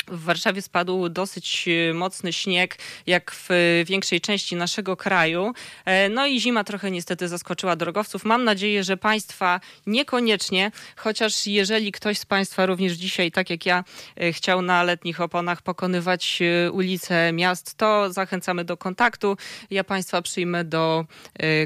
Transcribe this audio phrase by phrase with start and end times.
[0.08, 3.50] W Warszawie spadł dosyć e, mocny śnieg, jak w
[3.86, 5.54] większej części naszego kraju.
[5.86, 8.26] E, no i zima trochę niestety zaskoczyła drogowców.
[8.26, 13.84] Mam nadzieję, że Państwa niekoniecznie, chociaż jeżeli ktoś z Państwa również dzisiaj, tak jak ja,
[14.16, 16.40] e, chciał na letnich oponach pokonywać
[16.72, 19.38] ulice miast, to zachęcamy do kontaktu.
[19.72, 21.06] Ja Państwa przyjmę do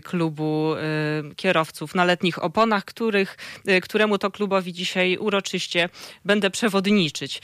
[0.04, 0.76] klubu
[1.36, 3.38] kierowców na letnich oponach, których,
[3.84, 5.90] któremu to klubowi dzisiaj uroczyście
[6.26, 7.42] będę przewodniczyć.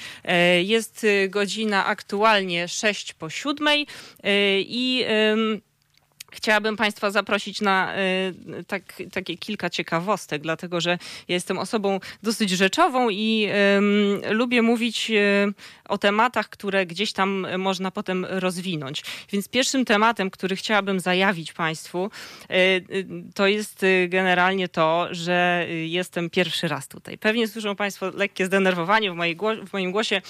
[0.64, 3.86] Jest jest y, godzina aktualnie 6 po 7 y,
[4.68, 5.06] i
[6.32, 10.90] Chciałabym Państwa zaprosić na y, tak, takie kilka ciekawostek, dlatego że
[11.28, 13.50] ja jestem osobą dosyć rzeczową i
[14.30, 15.54] y, lubię mówić y,
[15.90, 19.04] o tematach, które gdzieś tam można potem rozwinąć.
[19.32, 22.12] Więc pierwszym tematem, który chciałabym zajawić Państwu,
[23.36, 27.18] to jest generalnie to, że jestem pierwszy raz tutaj.
[27.18, 29.38] Pewnie słyszą Państwo lekkie zdenerwowanie w, mojej
[29.68, 30.22] w moim głosie.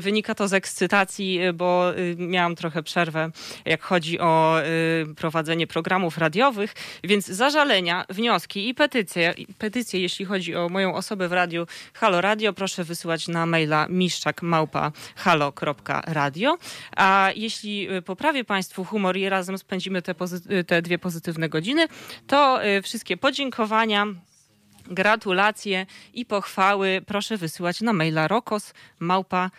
[0.00, 3.30] Wynika to z ekscytacji, bo miałam trochę przerwę,
[3.64, 4.56] jak chodzi o
[5.16, 6.74] prowadzenie prowadzenie programów radiowych,
[7.04, 12.52] więc zażalenia, wnioski i petycje, petycje jeśli chodzi o moją osobę w radiu Halo Radio,
[12.52, 16.58] proszę wysyłać na maila miszczakmałpa.halo.radio.
[16.96, 20.14] A jeśli y, poprawię Państwu humor i razem spędzimy te,
[20.50, 21.88] y, te dwie pozytywne godziny,
[22.26, 24.06] to y, wszystkie podziękowania
[24.86, 29.50] gratulacje i pochwały proszę wysyłać na maila rokos małpa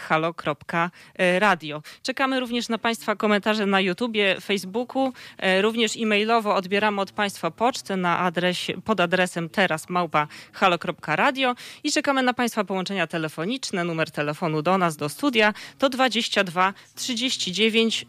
[0.00, 1.82] halo.radio.
[2.02, 5.12] Czekamy również na Państwa komentarze na YouTubie, Facebooku.
[5.38, 11.54] E, również e-mailowo odbieramy od Państwa pocztę na adresie, pod adresem teraz małpa halo.radio
[11.84, 13.84] i czekamy na Państwa połączenia telefoniczne.
[13.84, 18.06] Numer telefonu do nas, do studia to 22 39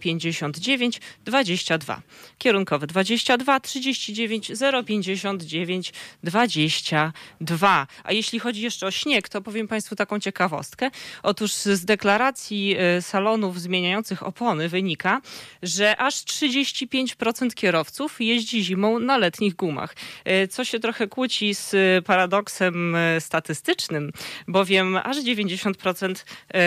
[0.00, 2.02] 059 22.
[2.38, 4.52] Kierunkowy 22 39
[4.86, 5.92] 059
[6.22, 7.86] 22.
[8.04, 10.73] A jeśli chodzi jeszcze o śnieg, to powiem Państwu taką ciekawostkę
[11.22, 15.20] Otóż z deklaracji e, salonów zmieniających opony wynika,
[15.62, 19.94] że aż 35% kierowców jeździ zimą na letnich gumach,
[20.24, 21.74] e, co się trochę kłóci z
[22.06, 24.12] paradoksem e, statystycznym,
[24.48, 26.24] bowiem aż 90%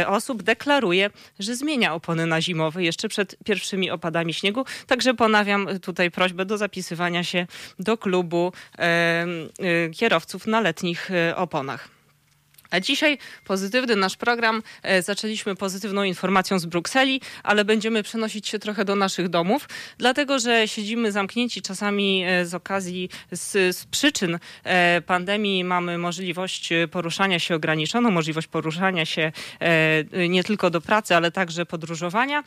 [0.07, 1.09] osób deklaruje,
[1.39, 4.65] że zmienia opony na zimowe jeszcze przed pierwszymi opadami śniegu.
[4.88, 7.48] Także ponawiam tutaj prośbę do zapisywania się
[7.80, 8.51] do klubu
[9.94, 11.97] kierowców na letnich oponach.
[12.72, 14.64] A dzisiaj pozytywny nasz program.
[14.84, 20.40] E, zaczęliśmy pozytywną informacją z Brukseli, ale będziemy przenosić się trochę do naszych domów, dlatego
[20.40, 27.40] że siedzimy zamknięci czasami e, z okazji, z, z przyczyn e, pandemii mamy możliwość poruszania
[27.40, 29.31] się ograniczoną, możliwość poruszania się
[30.30, 32.44] nie tylko do pracy, ale także podróżowania.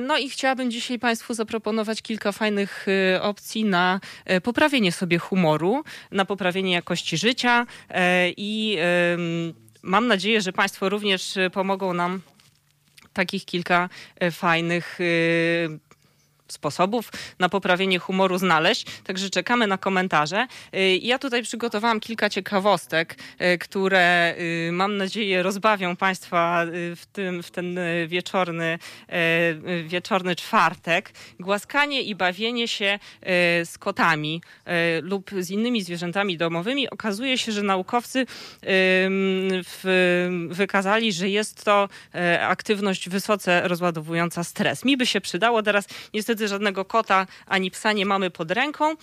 [0.00, 2.86] No i chciałabym dzisiaj Państwu zaproponować kilka fajnych
[3.20, 4.00] opcji na
[4.42, 7.66] poprawienie sobie humoru, na poprawienie jakości życia
[8.36, 8.78] i
[9.82, 12.20] Mam nadzieję, że Państwo również e, pomogą nam
[13.12, 15.04] takich kilka e, fajnych e,
[16.48, 18.86] sposobów na poprawienie humoru znaleźć.
[19.04, 20.46] Także czekamy na komentarze.
[21.00, 23.16] Ja tutaj przygotowałam kilka ciekawostek,
[23.60, 24.34] które
[24.72, 28.78] mam nadzieję rozbawią Państwa w, tym, w ten wieczorny,
[29.84, 31.12] wieczorny czwartek.
[31.40, 32.98] Głaskanie i bawienie się
[33.64, 34.42] z kotami
[35.02, 36.90] lub z innymi zwierzętami domowymi.
[36.90, 38.26] Okazuje się, że naukowcy
[40.48, 41.88] wykazali, że jest to
[42.40, 44.84] aktywność wysoce rozładowująca stres.
[44.84, 48.96] Mi by się przydało teraz niestety żadnego kota ani psa nie mamy pod ręką, y,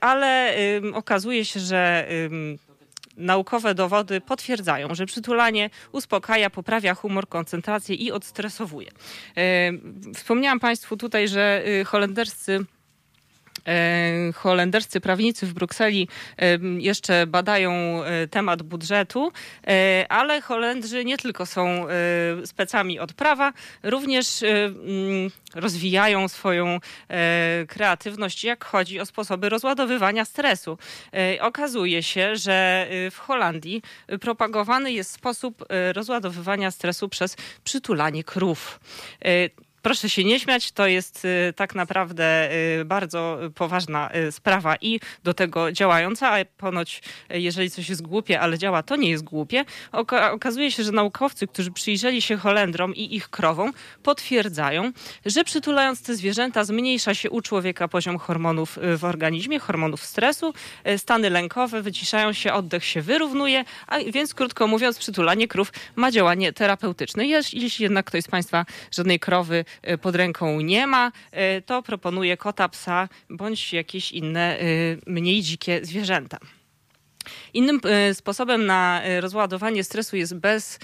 [0.00, 0.54] ale
[0.94, 2.08] okazuje się, że
[3.16, 8.90] naukowe dowody potwierdzają, że przytulanie uspokaja, poprawia humor, koncentrację i odstresowuje.
[10.14, 12.64] Wspomniałam Państwu tutaj, że y, holenderscy
[14.34, 19.32] holenderscy prawnicy w Brukseli e, jeszcze badają e, temat budżetu,
[20.08, 21.86] ale Holendrzy nie tylko są
[22.44, 24.44] specami od prawa, również
[25.54, 26.78] rozwijają swoją
[27.68, 30.78] kreatywność, jak chodzi o sposoby rozładowywania stresu.
[31.40, 33.82] Okazuje się, że w Holandii
[34.20, 38.80] propagowany jest sposób rozładowywania stresu przez przytulanie krów.
[39.82, 45.00] Proszę się nie śmiać, to jest y, tak naprawdę y, bardzo poważna y, sprawa i
[45.24, 49.64] do tego działająca, a ponoć jeżeli coś jest głupie, ale działa, to nie jest głupie.
[50.32, 54.92] okazuje się, że naukowcy, którzy przyjrzeli się Holendrom i ich krowom, potwierdzają,
[55.26, 60.54] że przytulając te zwierzęta zmniejsza się u człowieka poziom hormonów w organizmie, hormonów stresu,
[60.96, 66.52] stany lękowe wyciszają się, oddech się wyrównuje, a więc krótko mówiąc przytulanie krów ma działanie
[66.52, 67.26] terapeutyczne.
[67.26, 69.64] Jeśli jednak ktoś z Państwa żadnej krowy
[70.00, 71.12] pod ręką nie ma,
[71.58, 76.38] y, to proponuję kota, psa bądź jakieś inne y, mniej dzikie zwierzęta.
[77.54, 80.78] Innym e, sposobem na e, rozładowanie stresu jest bez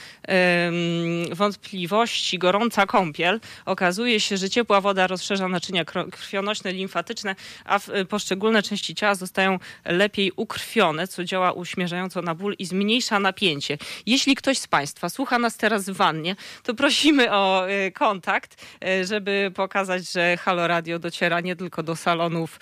[1.32, 3.40] wątpliwości gorąca kąpiel.
[3.67, 9.58] Okazuje się, że ciepła woda rozszerza naczynia krwionośne, limfatyczne, a e, poszczególne części ciała zostają
[9.85, 13.79] lepiej ukrwione, co działa uśmierzająco na ból i zmniejsza napięcie.
[14.06, 18.67] Jeśli ktoś z Państwa słucha nas teraz w wannie, to prosimy o kontakt,
[19.05, 22.60] żeby pokazać, że Halo Radio dociera nie tylko do salonów,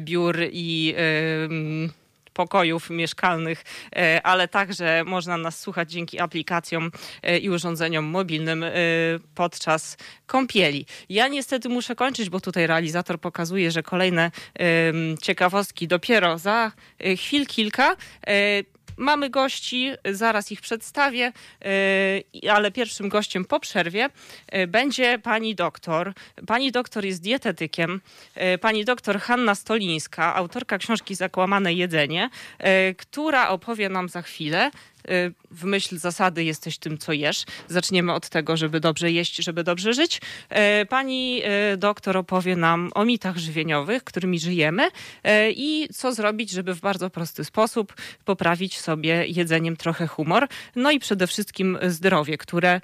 [0.00, 0.94] biur i
[2.34, 3.64] pokojów mieszkalnych,
[3.96, 6.90] e, ale także można nas słuchać dzięki aplikacjom
[7.22, 8.70] e, i urządzeniom mobilnym e,
[9.34, 9.96] podczas
[10.26, 10.86] kąpieli.
[11.08, 14.30] Ja niestety muszę kończyć, bo tutaj realizator pokazuje, że kolejne
[15.22, 16.72] ciekawostki dopiero za
[17.16, 17.96] chwil kilka.
[18.96, 21.32] Mamy gości, zaraz ich przedstawię,
[22.44, 24.08] e, ale pierwszym gościem po przerwie
[24.48, 26.12] e, będzie pani doktor.
[26.46, 28.00] Pani doktor jest dietetykiem.
[28.34, 32.30] E, pani doktor Hanna Stolińska, autorka książki Zakłamane jedzenie,
[32.96, 34.91] która opowie nam za chwilę, Y,
[35.50, 37.44] w myśl zasady jesteś tym, co jesz.
[37.68, 40.20] Zaczniemy od tego, żeby dobrze jeść, żeby dobrze żyć.
[40.82, 41.42] Y, pani
[41.72, 44.88] y, doktor opowie nam o mitach żywieniowych, którymi żyjemy
[45.50, 47.94] i co zrobić, żeby w bardzo prosty sposób
[48.24, 50.48] poprawić sobie jedzeniem trochę humor.
[50.76, 52.80] No i przede wszystkim zdrowie, które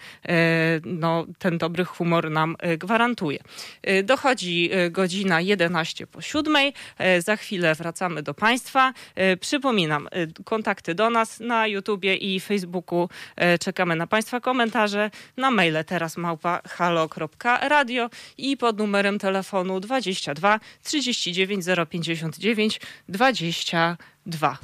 [0.85, 3.39] no, ten dobry humor nam gwarantuje.
[4.05, 6.57] Dochodzi godzina 11 po 7.
[7.19, 8.93] Za chwilę wracamy do Państwa.
[9.41, 10.09] Przypominam,
[10.45, 13.09] kontakty do nas na YouTube YouTubie i Facebooku
[13.61, 15.11] czekamy na Państwa komentarze.
[15.37, 24.59] Na maile teraz małpa halo.radio i pod numerem telefonu 22 39 059 22.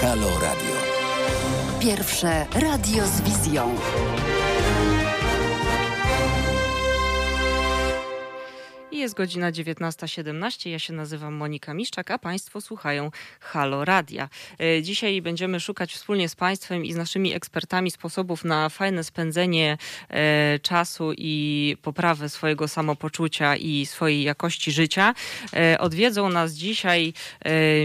[0.00, 0.78] Halo Radio.
[1.80, 3.74] Pierwsze radio z wizją.
[8.98, 10.70] Jest godzina 19.17.
[10.70, 14.28] Ja się nazywam Monika Miszczak, a Państwo słuchają Halo Radia.
[14.60, 19.78] E, dzisiaj będziemy szukać wspólnie z Państwem i z naszymi ekspertami sposobów na fajne spędzenie
[20.08, 25.14] e, czasu i poprawę swojego samopoczucia i swojej jakości życia.
[25.56, 27.12] E, odwiedzą nas dzisiaj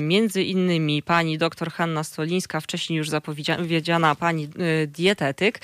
[0.02, 4.50] między innymi pani dr Hanna Stolińska, wcześniej już zapowiedziana pani
[4.88, 5.60] dietetyk,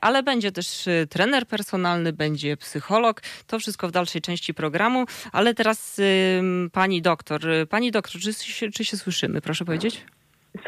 [0.00, 3.22] ale będzie też trener personalny, będzie psycholog.
[3.46, 6.00] To wszystko w dalszej części części programu, ale teraz
[6.72, 7.42] pani doktor.
[7.70, 10.04] Pani doktor, czy, czy się słyszymy, proszę powiedzieć?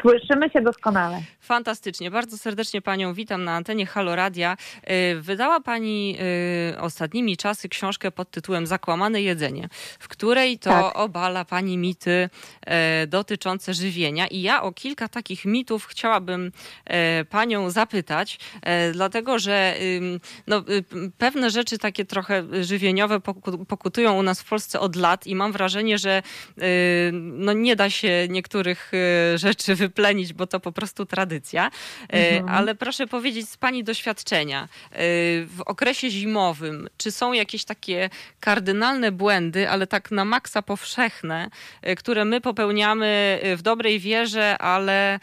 [0.01, 1.21] Słyszymy się doskonale.
[1.39, 2.11] Fantastycznie.
[2.11, 4.57] Bardzo serdecznie Panią witam na antenie Halo Radia.
[5.13, 6.17] Y, wydała Pani
[6.73, 10.97] y, ostatnimi czasy książkę pod tytułem Zakłamane jedzenie, w której to tak.
[10.97, 12.29] obala Pani mity
[13.03, 14.27] y, dotyczące żywienia.
[14.27, 16.51] I ja o kilka takich mitów chciałabym
[17.29, 18.39] Panią zapytać,
[18.93, 19.75] dlatego że
[20.47, 20.63] no,
[21.17, 23.19] pewne rzeczy takie trochę żywieniowe
[23.67, 26.21] pokutują u nas w Polsce od lat i mam wrażenie, że
[27.13, 28.91] no, nie da się niektórych
[29.35, 31.71] rzeczy wyplenić, bo to po prostu tradycja.
[32.09, 32.55] E, mhm.
[32.55, 34.67] Ale proszę powiedzieć z Pani doświadczenia, e,
[35.45, 41.49] w okresie zimowym, czy są jakieś takie kardynalne błędy, ale tak na maksa powszechne,
[41.81, 45.19] e, które my popełniamy w dobrej wierze, ale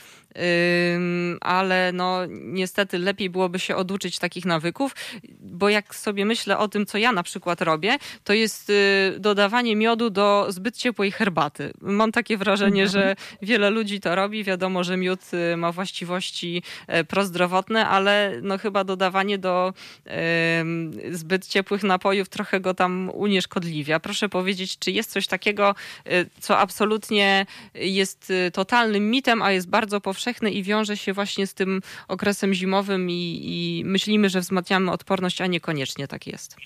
[1.41, 4.95] ale no niestety lepiej byłoby się oduczyć takich nawyków,
[5.41, 9.77] bo jak sobie myślę o tym, co ja na przykład robię, to jest y, dodawanie
[9.77, 11.73] miodu do zbyt ciepłej herbaty.
[11.81, 12.89] Mam takie wrażenie, mhm.
[12.89, 14.45] że wiele ludzi to robi.
[14.45, 15.21] Wiadomo, że miód
[15.53, 19.75] y, ma właściwości e, prozdrowotne, ale no chyba dodawanie do
[21.11, 24.01] zbyt ciepłych napojów trochę go tam unieszkodliwia.
[24.01, 25.75] Proszę powiedzieć, czy jest coś takiego,
[26.07, 31.47] y, co absolutnie jest totalnym mitem, a jest bardzo powszechne powszechny i wiąże się właśnie
[31.47, 36.57] z tym okresem zimowym i, i myślimy, że wzmacniamy odporność, a niekoniecznie tak jest.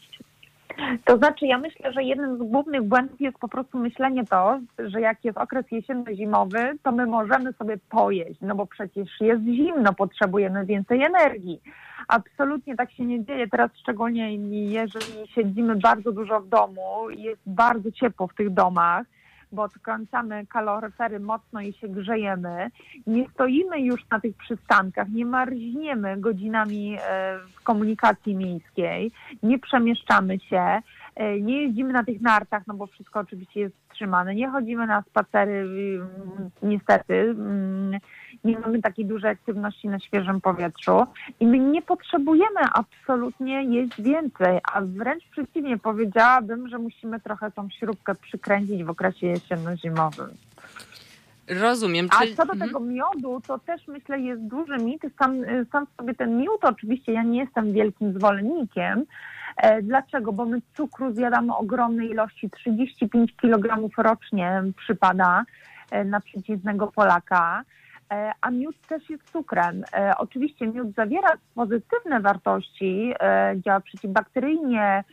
[1.04, 5.00] To znaczy, ja myślę, że jednym z głównych błędów jest po prostu myślenie to, że
[5.00, 10.66] jak jest okres jesienno-zimowy, to my możemy sobie pojeść, no bo przecież jest zimno, potrzebujemy
[10.66, 11.60] więcej energii.
[12.08, 13.48] Absolutnie tak się nie dzieje.
[13.48, 14.34] Teraz szczególnie
[14.70, 19.06] jeżeli siedzimy bardzo dużo w domu i jest bardzo ciepło w tych domach,
[19.52, 22.70] bo odkręcamy kaloryfery mocno i się grzejemy.
[23.06, 29.12] Nie stoimy już na tych przystankach, nie marzniemy godzinami e, w komunikacji miejskiej,
[29.42, 30.82] nie przemieszczamy się,
[31.40, 35.60] nie jeździmy na tych nartach, no bo wszystko oczywiście jest wstrzymane, nie chodzimy na spacery,
[35.62, 37.14] mm, niestety.
[37.14, 37.98] Mm,
[38.44, 41.06] nie mamy takiej dużej aktywności na świeżym powietrzu.
[41.40, 47.68] I my nie potrzebujemy absolutnie jeść więcej, a wręcz przeciwnie powiedziałabym, że musimy trochę tą
[47.70, 50.28] śrubkę przykręcić w okresie jesienno-zimowym.
[51.48, 52.08] Rozumiem.
[52.08, 52.32] Czy...
[52.32, 52.58] A co do mhm.
[52.60, 55.02] tego miodu, to też myślę jest duży mit.
[55.18, 55.36] Sam,
[55.72, 59.04] sam sobie ten miód, oczywiście ja nie jestem wielkim zwolennikiem.
[59.56, 60.32] E, dlaczego?
[60.32, 65.44] Bo my cukru zjadamy ogromne ilości, 35 kg rocznie przypada
[65.90, 67.62] e, na przeciętnego Polaka.
[68.12, 69.84] E, a miód też jest cukrem.
[70.18, 73.14] Oczywiście miód zawiera pozytywne wartości,
[73.56, 75.04] działa przeciwbakteryjnie,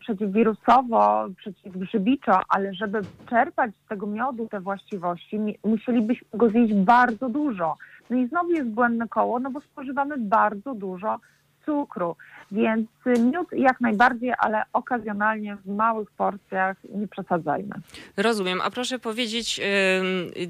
[0.00, 3.00] przeciwwirusowo, przeciwgrzybiczo, ale żeby
[3.30, 7.76] czerpać z tego miodu te właściwości, musielibyśmy go zjeść bardzo dużo.
[8.10, 11.18] No i znowu jest błędne koło, no bo spożywamy bardzo dużo
[11.64, 12.16] cukru.
[12.52, 17.74] Więc miód jak najbardziej, ale okazjonalnie w małych porcjach nie przesadzajmy.
[18.16, 18.60] Rozumiem.
[18.60, 19.60] A proszę powiedzieć,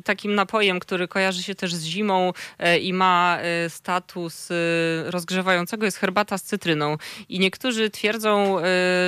[0.04, 4.54] takim napojem, który kojarzy się też z zimą e, i ma e, status e,
[5.10, 6.96] rozgrzewającego, jest herbata z cytryną.
[7.28, 8.56] I niektórzy twierdzą,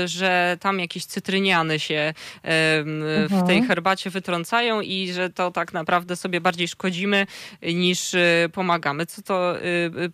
[0.05, 3.47] że tam jakieś cytryniany się w mhm.
[3.47, 7.27] tej herbacie wytrącają i że to tak naprawdę sobie bardziej szkodzimy
[7.63, 8.17] niż
[8.53, 9.07] pomagamy.
[9.07, 9.55] Co to,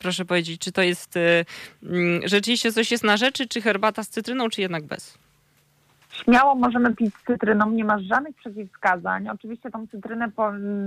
[0.01, 1.15] proszę powiedzieć, czy to jest
[2.25, 5.19] rzeczywiście czy coś jest na rzeczy, czy herbata z cytryną, czy jednak bez?
[6.11, 9.29] Śmiało możemy pić z cytryną, nie ma żadnych przeciwwskazań.
[9.29, 10.31] Oczywiście tą cytrynę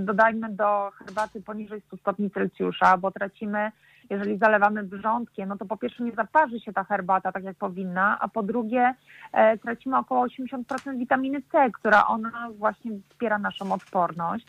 [0.04, 3.72] dodajmy do herbaty poniżej 100 stopni Celsjusza, bo tracimy,
[4.12, 8.18] jeżeli zalewamy brzątkiem, no to po pierwsze nie zaparzy się ta herbata tak jak powinna,
[8.20, 8.94] a po drugie
[9.32, 14.46] e, tracimy około 80% witaminy C, która ona właśnie wspiera naszą odporność.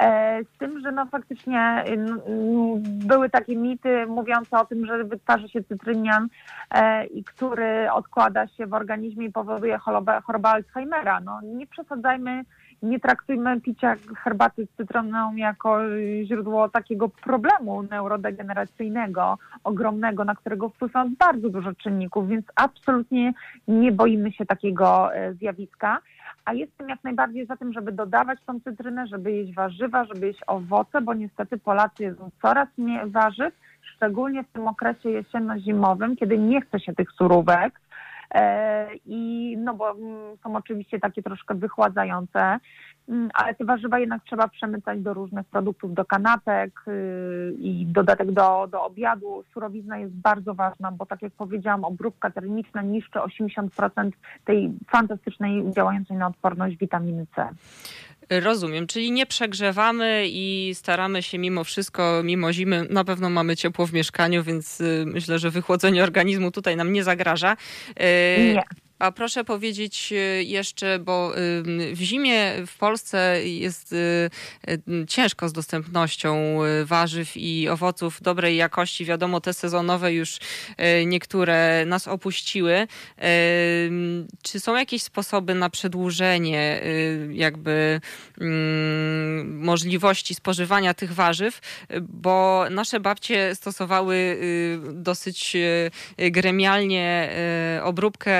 [0.00, 1.84] E, z tym, że no faktycznie
[2.82, 6.28] były takie mity mówiące o tym, że wytwarza się cytrynian,
[6.70, 11.20] e, i który odkłada się w organizmie i powoduje chorobę, chorobę Alzheimera.
[11.20, 12.44] No nie przesadzajmy
[12.82, 15.80] nie traktujmy picia herbaty z cytryną jako
[16.24, 23.32] źródło takiego problemu neurodegeneracyjnego, ogromnego, na którego wpływa bardzo dużo czynników, więc absolutnie
[23.68, 25.98] nie boimy się takiego e, zjawiska.
[26.44, 30.40] A jestem jak najbardziej za tym, żeby dodawać tą cytrynę, żeby jeść warzywa, żeby jeść
[30.46, 33.54] owoce, bo niestety Polacy jedzą coraz mniej warzyw,
[33.94, 37.80] szczególnie w tym okresie jesienno-zimowym, kiedy nie chce się tych surówek
[39.06, 42.58] I no bo mm, są oczywiście takie troszkę wychładzające,
[43.08, 48.32] mm, ale te warzywa jednak trzeba przemycać do różnych produktów, do kanapek y, i dodatek
[48.32, 49.44] do, do obiadu.
[49.52, 54.10] Surowizna jest bardzo ważna, bo tak jak powiedziałam, obróbka termiczna niszczy 80%
[54.44, 57.48] tej fantastycznej działającej na odporność witaminy C.
[58.30, 63.86] Rozumiem, czyli nie przegrzewamy i staramy się mimo wszystko, mimo zimy, na pewno mamy ciepło
[63.86, 67.56] w mieszkaniu, więc y, myślę, że wychłodzenie organizmu tutaj nam nie zagraża.
[67.90, 68.87] Y, nie.
[68.98, 71.32] A proszę powiedzieć y, jeszcze, bo
[71.92, 74.30] w zimie w Polsce jest y,
[74.68, 79.04] y, ciężko z dostępnością warzyw i owoców dobrej jakości.
[79.04, 80.38] Wiadomo, te sezonowe już
[81.06, 82.86] niektóre nas opuściły.
[84.42, 86.82] Czy są jakieś sposoby na przedłużenie
[87.30, 88.00] jakby
[89.44, 91.60] możliwości spożywania tych warzyw?
[92.00, 94.38] Bo nasze babcie stosowały
[94.92, 95.56] dosyć
[96.18, 97.30] gremialnie
[97.82, 98.38] obróbkę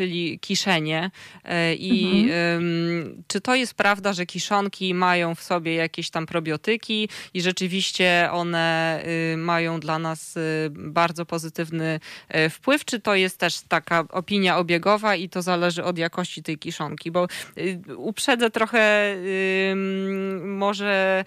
[0.00, 1.10] czyli kiszenie.
[1.44, 3.22] E, I mhm.
[3.26, 9.02] czy to jest prawda, że kiszonki mają w sobie jakieś tam probiotyki i rzeczywiście one
[9.32, 14.58] y, mają dla nas y, bardzo pozytywny e, wpływ, czy to jest też taka opinia
[14.58, 17.10] obiegowa i to zależy od jakości tej kiszonki?
[17.10, 17.26] Bo
[17.58, 18.80] y, uprzedzę trochę
[20.44, 21.24] może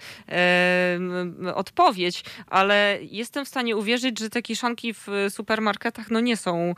[1.54, 6.74] odpowiedź, ale jestem w stanie uwierzyć, że te kiszonki w supermarketach no nie są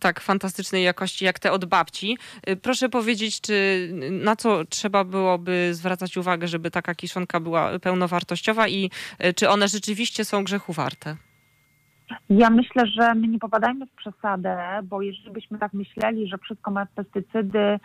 [0.00, 2.18] tak tak fantastycznej jakości jak te od babci.
[2.48, 8.68] Y, proszę powiedzieć, czy na co trzeba byłoby zwracać uwagę, żeby taka kiszonka była pełnowartościowa
[8.68, 8.90] i
[9.24, 11.16] y, czy one rzeczywiście są grzechu warte?
[12.30, 16.70] Ja myślę, że my nie popadajmy w przesadę, bo jeżeli byśmy tak myśleli, że wszystko
[16.70, 17.78] ma pestycydy,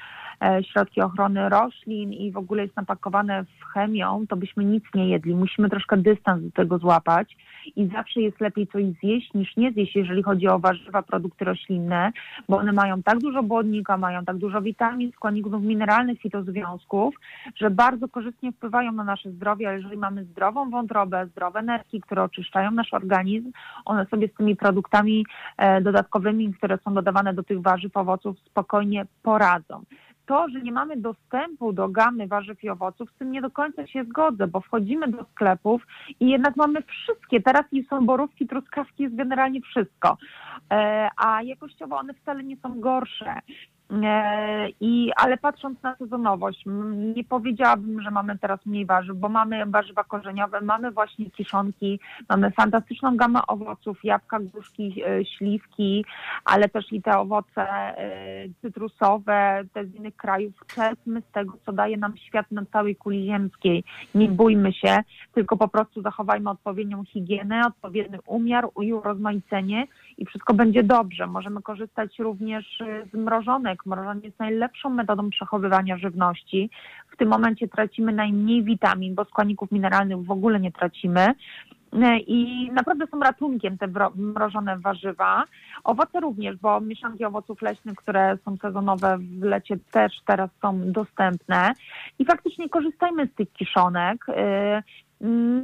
[0.43, 5.09] e, środki ochrony roślin i w ogóle jest napakowane w chemią, to byśmy nic nie
[5.09, 5.35] jedli.
[5.35, 7.37] Musimy troszkę dystans do tego złapać
[7.75, 12.11] i zawsze jest lepiej coś zjeść niż nie zjeść, jeżeli chodzi o warzywa, produkty roślinne,
[12.49, 17.15] bo one mają tak dużo błonnika, mają tak dużo witamin, składników mineralnych, fitozwiązków,
[17.55, 22.23] że bardzo korzystnie wpływają na nasze zdrowie, a jeżeli mamy zdrową wątrobę, zdrowe nerki, które
[22.23, 23.51] oczyszczają nasz organizm,
[23.85, 25.25] one sobie z tymi produktami
[25.57, 29.83] e, dodatkowymi, które są dodawane do tych warzyw, owoców spokojnie poradzą
[30.29, 33.87] to, że nie mamy dostępu do gamy warzyw i owoców, z tym nie do końca
[33.87, 35.81] się zgodzę, bo wchodzimy do sklepów
[36.19, 37.41] i jednak mamy wszystkie.
[37.41, 40.17] Teraz są borówki, truskawki, jest generalnie wszystko.
[40.71, 43.39] E, a jakościowo one wcale nie są gorsze.
[43.91, 46.63] E, I, ale patrząc na sezonowość,
[47.15, 51.99] nie powiedziałabym, że mamy teraz mniej warzyw, bo mamy warzywa korzeniowe, mamy właśnie kiszonki,
[52.29, 56.05] mamy fantastyczną gamę owoców, jabłka, gruszki, e, śliwki,
[56.45, 60.53] ale też i te owoce e, cytrusowe, te z innych krajów.
[60.75, 63.83] Czerpmy z tego, co daje nam świat na całej kuli ziemskiej.
[64.15, 64.97] Nie bójmy się,
[65.33, 69.87] tylko po prostu zachowajmy odpowiednią higienę, odpowiedni umiar i urozmaicenie
[70.19, 71.27] i wszystko będzie dobrze.
[71.27, 76.69] Możemy korzystać również z mrożonek, Mrożenie jest najlepszą metodą przechowywania żywności.
[77.11, 81.33] W tym momencie tracimy najmniej witamin, bo składników mineralnych w ogóle nie tracimy.
[82.27, 85.43] I naprawdę są ratunkiem te mrożone warzywa.
[85.83, 91.71] Owoce również, bo mieszanki owoców leśnych, które są sezonowe w lecie też teraz są dostępne.
[92.19, 94.25] I faktycznie korzystajmy z tych kiszonek.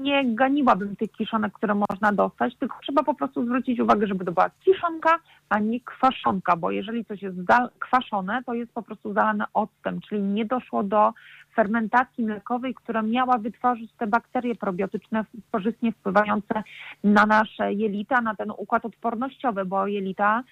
[0.01, 4.31] Nie ganiłabym tych kiszonek, które można dostać, tylko trzeba po prostu zwrócić uwagę, żeby to
[4.31, 7.37] była kiszonka, a nie kwaszonka, bo jeżeli coś jest
[7.79, 11.13] kwaszone, to jest po prostu zalane octem, czyli nie doszło do
[11.55, 16.63] fermentacji mlekowej, która miała wytworzyć te bakterie probiotyczne korzystnie wpływające
[17.03, 20.43] na nasze jelita, na ten układ odpornościowy, bo jelita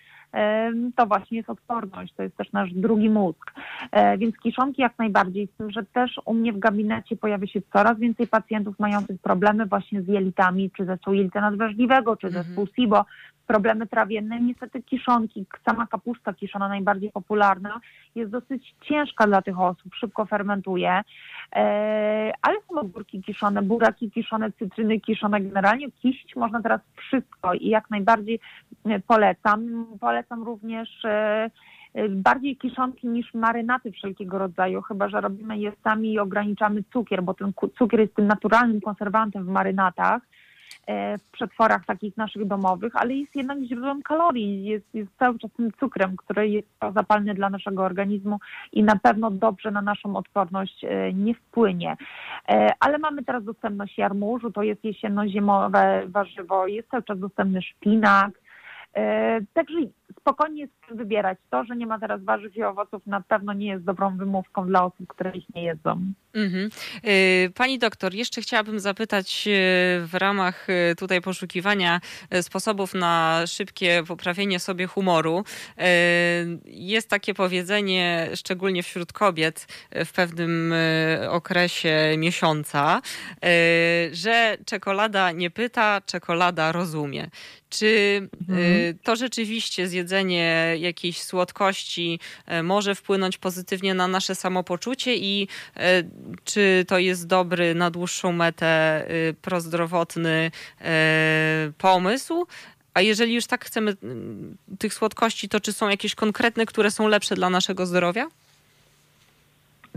[0.95, 3.53] to właśnie jest odporność, to jest też nasz drugi mózg.
[3.91, 7.61] E, więc kiszonki jak najbardziej, z tym, że też u mnie w gabinecie pojawia się
[7.73, 12.45] coraz więcej pacjentów mających problemy właśnie z jelitami, czy zespół jelita nadwrażliwego, czy mhm.
[12.45, 13.05] zespół SIBO,
[13.47, 14.39] problemy trawienne.
[14.41, 17.79] Niestety kiszonki, sama kapusta kiszona, najbardziej popularna,
[18.15, 21.01] jest dosyć ciężka dla tych osób, szybko fermentuje,
[21.55, 27.89] e, ale ogórki kiszone, buraki kiszone, cytryny kiszone, generalnie kiść można teraz wszystko i jak
[27.89, 28.39] najbardziej
[28.85, 29.85] e, polecam.
[29.99, 31.49] Polecam również e,
[32.09, 37.33] bardziej kiszonki niż marynaty wszelkiego rodzaju, chyba że robimy je sami i ograniczamy cukier, bo
[37.33, 40.42] ten cukier jest tym naturalnym konserwantem w marynatach e,
[40.87, 45.71] w przetworach takich naszych domowych, ale jest jednak źródłem kalorii, jest, jest cały czas tym
[45.79, 48.39] cukrem, który jest zapalny dla naszego organizmu
[48.71, 51.97] i na pewno dobrze na naszą odporność e, nie wpłynie.
[52.79, 58.31] Ale mamy teraz dostępność jarmużu, to jest jesienno-zimowe warzywo, jest cały czas dostępny szpinak,
[59.53, 59.77] Także
[60.19, 61.37] spokojnie wybierać.
[61.49, 64.85] To, że nie ma teraz warzyw i owoców na pewno nie jest dobrą wymówką dla
[64.85, 66.13] osób, które ich nie jedzą.
[66.33, 66.69] Mhm.
[67.05, 69.51] Y, pani doktor, jeszcze chciałabym zapytać y,
[70.07, 72.01] w ramach y, tutaj poszukiwania
[72.41, 75.43] sposobów na szybkie poprawienie sobie humoru.
[76.65, 79.67] Jest takie powiedzenie, szczególnie wśród kobiet
[80.05, 80.73] w pewnym
[81.29, 83.01] okresie miesiąca,
[84.11, 87.29] że czekolada nie pyta, czekolada rozumie.
[87.69, 88.97] Czy mhm.
[89.03, 90.02] to rzeczywiście zjedzenie
[90.79, 92.19] jakiejś słodkości
[92.63, 95.47] może wpłynąć pozytywnie na nasze samopoczucie i
[96.43, 100.85] czy to jest dobry na dłuższą metę y, prozdrowotny y,
[101.77, 102.45] pomysł.
[102.93, 103.95] A jeżeli już tak chcemy
[104.79, 108.27] tych słodkości, to czy są jakieś konkretne, które są lepsze dla naszego zdrowia?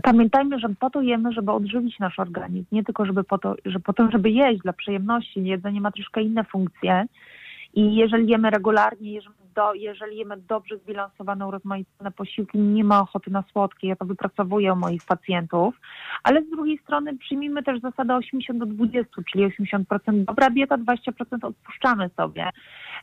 [0.03, 3.79] Pamiętajmy, że po to jemy, żeby odżywić nasz organizm, nie tylko żeby po to, że
[3.79, 5.45] po to, żeby jeść dla przyjemności.
[5.45, 7.05] Jedzenie ma troszkę inne funkcje
[7.73, 13.31] i jeżeli jemy regularnie, jeżeli do, jeżeli jemy dobrze zbilansowane, urozmaicone posiłki, nie ma ochoty
[13.31, 13.87] na słodkie.
[13.87, 15.75] Ja to wypracowuję u moich pacjentów,
[16.23, 21.11] ale z drugiej strony przyjmijmy też zasadę 80 do 20, czyli 80% dobra dieta, 20%
[21.41, 22.49] odpuszczamy sobie.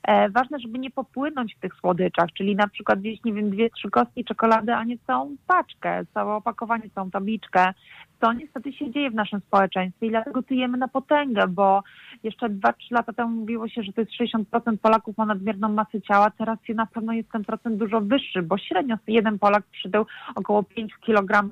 [0.04, 3.70] E, ważne, żeby nie popłynąć w tych słodyczach, czyli na przykład gdzieś, nie wiem, dwie,
[3.70, 7.72] trzy kostki czekolady, a nie całą paczkę, całe opakowanie, całą tabliczkę.
[8.20, 11.82] To niestety się dzieje w naszym społeczeństwie i dlatego tyjemy na potęgę, bo
[12.22, 16.30] jeszcze 2-3 lata temu mówiło się, że to jest 60% Polaków ma nadmierną masę ciała,
[16.30, 20.92] teraz na pewno jest ten procent dużo wyższy, bo średnio jeden Polak przytył około 5
[21.00, 21.50] kg,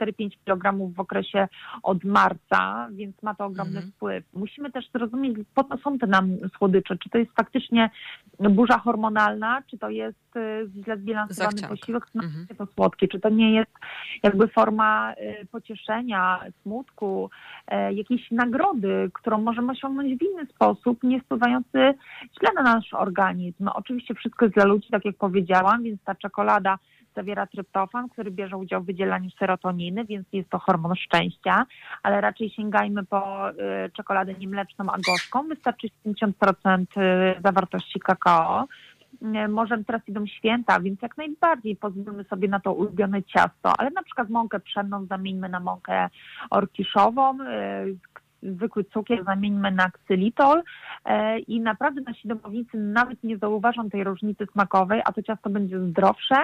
[0.00, 1.48] 4-5 kg w okresie
[1.82, 3.92] od marca, więc ma to ogromny mhm.
[3.92, 4.24] wpływ.
[4.34, 7.67] Musimy też zrozumieć, po co są te nam słodycze, czy to jest faktycznie
[8.40, 12.46] burza hormonalna, czy to jest y, źle zbilansowany posiłek, mhm.
[12.58, 13.70] to słodkie, czy to nie jest
[14.22, 17.30] jakby forma y, pocieszenia, smutku,
[17.72, 21.94] y, jakiejś nagrody, którą możemy osiągnąć w inny sposób, nie wpływający
[22.40, 23.68] źle na nasz organizm.
[23.74, 26.78] Oczywiście wszystko jest dla ludzi, tak jak powiedziałam, więc ta czekolada
[27.18, 31.66] zawiera tryptofan, który bierze udział w wydzielaniu serotoniny, więc jest to hormon szczęścia,
[32.02, 33.54] ale raczej sięgajmy po y,
[33.96, 35.48] czekoladę niemleczną, a gorzką.
[35.48, 38.66] Wystarczy 50% y, zawartości kakao.
[39.44, 43.90] Y, może teraz idą święta, więc jak najbardziej pozwólmy sobie na to ulubione ciasto, ale
[43.90, 46.08] na przykład mąkę pszenną zamieńmy na mąkę
[46.50, 47.38] orkiszową,
[48.42, 50.62] zwykły cukier zamieńmy na ksylitol
[51.46, 56.36] i naprawdę nasi domownicy nawet nie zauważą tej różnicy smakowej, a to ciasto będzie zdrowsze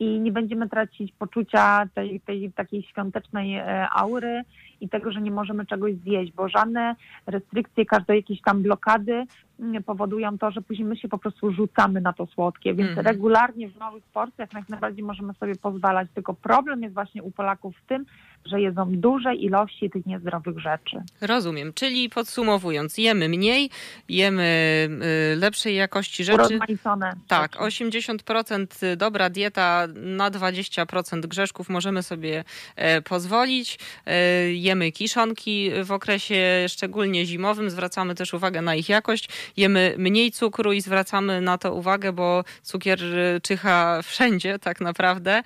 [0.00, 4.42] i nie będziemy tracić poczucia tej, tej takiej świątecznej e, aury
[4.80, 9.24] i tego, że nie możemy czegoś zjeść, bo żadne restrykcje, każde jakieś tam blokady
[9.86, 13.06] powodują to, że później my się po prostu rzucamy na to słodkie, więc mm.
[13.06, 17.76] regularnie w małych porcjach jak najbardziej możemy sobie pozwalać, tylko problem jest właśnie u Polaków
[17.76, 18.04] w tym,
[18.44, 21.02] że jedzą duże ilości tych niezdrowych rzeczy.
[21.20, 23.70] Rozumiem, czyli podsumowując, jemy mniej,
[24.08, 24.88] jemy
[25.32, 26.38] y, lepszej jakości rzeczy.
[26.38, 27.12] Urozmaicone.
[27.28, 32.44] Tak, 80% dobra dieta, na 20% grzeszków możemy sobie
[32.76, 33.78] e, pozwolić.
[34.06, 39.28] E, jemy kiszonki w okresie szczególnie zimowym, zwracamy też uwagę na ich jakość.
[39.56, 45.42] Jemy mniej cukru i zwracamy na to uwagę, bo cukier e, czyha wszędzie tak naprawdę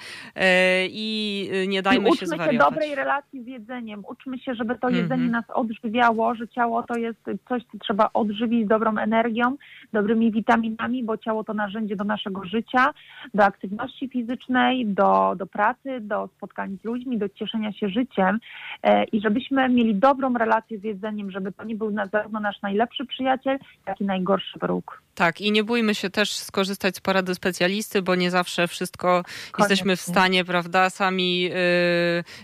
[0.88, 4.02] i nie dajmy I się zwariować dobrej relacji z jedzeniem.
[4.08, 5.32] Uczmy się, żeby to jedzenie mm -hmm.
[5.32, 9.56] nas odżywiało, że ciało to jest coś, co trzeba odżywić dobrą energią,
[9.92, 12.94] dobrymi witaminami, bo ciało to narzędzie do naszego życia,
[13.34, 18.38] do aktywności fizycznej, do, do pracy, do spotkań z ludźmi, do cieszenia się życiem
[18.82, 23.06] e, i żebyśmy mieli dobrą relację z jedzeniem, żeby to nie był zarówno nasz najlepszy
[23.06, 23.58] przyjaciel,
[23.94, 25.02] jak i najgorszy wróg.
[25.14, 29.62] Tak, i nie bójmy się też skorzystać z porady specjalisty, bo nie zawsze wszystko Koniecznie.
[29.62, 31.54] jesteśmy w stanie, prawda, sami yy,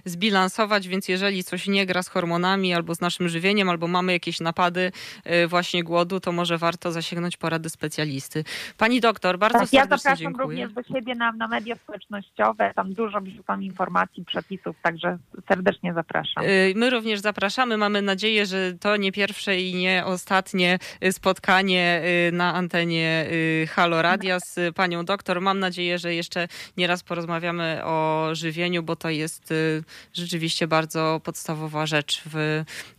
[0.05, 4.41] zbilansować, więc jeżeli coś nie gra z hormonami albo z naszym żywieniem, albo mamy jakieś
[4.41, 4.93] napady
[5.25, 8.45] yy, właśnie głodu, to może warto zasięgnąć porady specjalisty.
[8.79, 10.47] Pani doktor, bardzo tak, serdecznie ja zapraszam dziękuję.
[10.47, 16.45] również do siebie na, na media społecznościowe, tam dużo wrzucam informacji, przepisów, także serdecznie zapraszam.
[16.45, 20.79] Yy, my również zapraszamy, mamy nadzieję, że to nie pierwsze i nie ostatnie
[21.11, 25.41] spotkanie yy, na antenie y, Halo Radia z panią doktor.
[25.41, 31.87] Mam nadzieję, że jeszcze nieraz porozmawiamy o żywieniu, bo to jest y, rzeczywiście bardzo podstawowa
[31.87, 32.37] rzecz w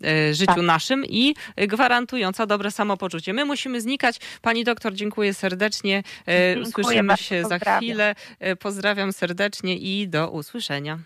[0.06, 0.64] y, życiu tak.
[0.64, 3.34] naszym i gwarantująca dobre samopoczucie.
[3.34, 4.20] My musimy znikać.
[4.42, 6.04] Pani doktor, dziękuję serdecznie.
[6.28, 8.16] Dziękuję Słyszymy się za chwilę.
[8.60, 11.00] Pozdrawiam serdecznie i do usłyszenia.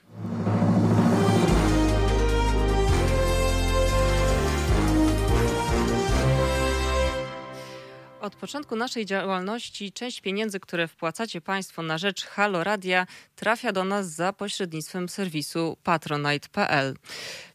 [8.25, 13.83] Od początku naszej działalności część pieniędzy, które wpłacacie Państwo na rzecz Halo Radia, trafia do
[13.83, 16.95] nas za pośrednictwem serwisu patronite.pl.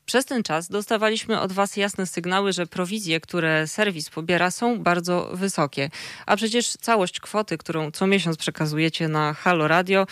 [0.06, 5.30] Przez ten czas dostawaliśmy od Was jasne sygnały, że prowizje, które serwis pobiera, są bardzo
[5.32, 5.90] wysokie.
[6.26, 10.06] A przecież całość kwoty, którą co miesiąc przekazujecie na Halo Radio,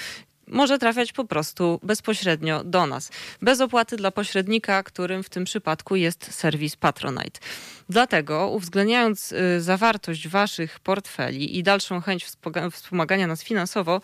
[0.46, 3.10] może trafiać po prostu bezpośrednio do nas,
[3.42, 7.40] bez opłaty dla pośrednika, którym w tym przypadku jest serwis Patronite.
[7.90, 12.26] Dlatego, uwzględniając y, zawartość Waszych portfeli i dalszą chęć
[12.72, 14.00] wspomagania nas finansowo,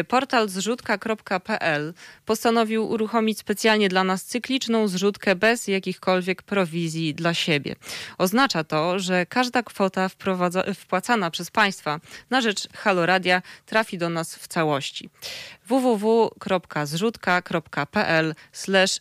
[0.00, 1.94] y, portal zrzutka.pl
[2.26, 7.76] postanowił uruchomić specjalnie dla nas cykliczną zrzutkę bez jakichkolwiek prowizji dla siebie.
[8.18, 10.10] Oznacza to, że każda kwota
[10.74, 15.10] wpłacana przez Państwa na rzecz Haloradia trafi do nas w całości
[15.66, 18.34] www.zrzutka.pl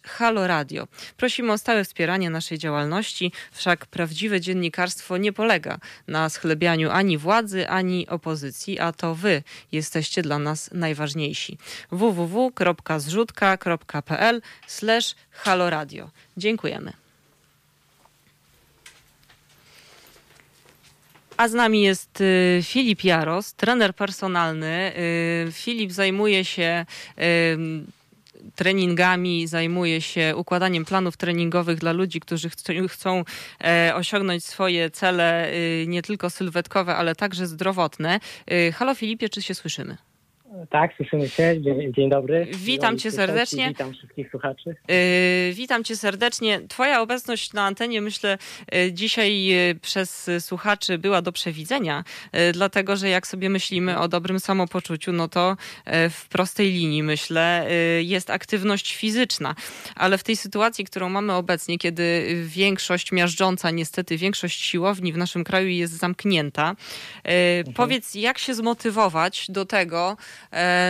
[0.04, 0.88] haloradio.
[1.18, 7.70] Prosimy o stałe wspieranie naszej działalności, wszak prawdziwe dziennikarstwo nie polega na schlebianiu ani władzy,
[7.70, 11.58] ani opozycji, a to wy jesteście dla nas najważniejsi.
[11.92, 14.42] www.zrzutka.pl
[15.32, 16.10] haloradio.
[16.38, 16.94] Dziękujemy.
[21.38, 24.94] A z nami jest y, Filip Jaros, trener personalny.
[25.48, 26.86] Y, Filip zajmuje się
[28.56, 32.50] treningami, zajmuje się układaniem planów treningowych dla ludzi, którzy
[32.90, 33.24] chcą
[33.64, 38.20] e, osiągnąć swoje cele y, nie tylko sylwetkowe, ale także zdrowotne.
[38.74, 39.98] Halo Filipie, czy się słyszymy?
[40.70, 41.62] Tak, słyszymy się.
[41.62, 42.48] Dzień, dzień dobry.
[42.56, 43.68] Witam cię serdecznie.
[43.68, 44.76] Witam wszystkich słuchaczy.
[44.88, 46.62] Yy, witam cię serdecznie.
[46.68, 48.38] Twoja obecność na antenie, myślę,
[48.72, 54.08] yy, dzisiaj yy, przez słuchaczy była do przewidzenia, yy, dlatego że jak sobie myślimy o
[54.08, 59.56] dobrym samopoczuciu, no to yy, w prostej linii, myślę, yy, jest aktywność fizyczna.
[59.96, 65.44] Ale w tej sytuacji, którą mamy obecnie, kiedy większość miażdżąca, niestety większość siłowni w naszym
[65.44, 66.76] kraju jest zamknięta,
[67.24, 67.74] mhm.
[67.76, 70.18] powiedz, jak się zmotywować do tego,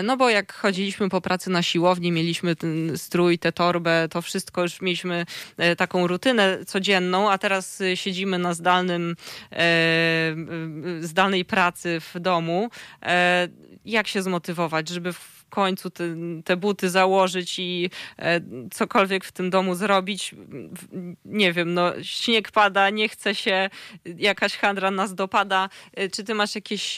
[0.03, 4.61] no bo jak chodziliśmy po pracy na siłowni, mieliśmy ten strój, tę torbę, to wszystko
[4.61, 5.25] już mieliśmy
[5.57, 9.15] e, taką rutynę codzienną, a teraz siedzimy na zdalnym,
[9.51, 10.35] e,
[10.99, 12.69] zdalnej pracy w domu.
[13.85, 15.13] Jak się zmotywować, żeby
[15.51, 16.03] końcu te,
[16.45, 17.89] te, buty założyć i
[18.71, 20.35] cokolwiek w tym domu zrobić.
[21.25, 23.69] Nie wiem, no śnieg pada, nie chce się,
[24.05, 25.69] jakaś handra nas dopada.
[26.13, 26.97] Czy ty masz jakieś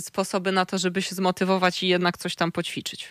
[0.00, 1.76] sposoby na to, żeby się zmotywować?
[1.82, 3.08] i jednak coś tam poćwiczyć.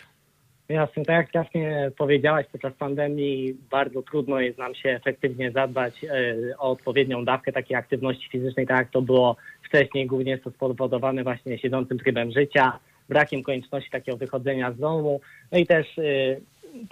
[0.70, 6.36] Jasne, tak jak jasnie powiedziałaś, podczas pandemii bardzo trudno jest nam się efektywnie zadbać e,
[6.58, 10.08] o odpowiednią dawkę takiej aktywności fizycznej, tak jak to było wcześniej.
[10.08, 12.80] Głównie jest to spowodowane właśnie siedzącym trybem życia,
[13.10, 16.42] brakiem konieczności takiego wychodzenia z domu, no i też y,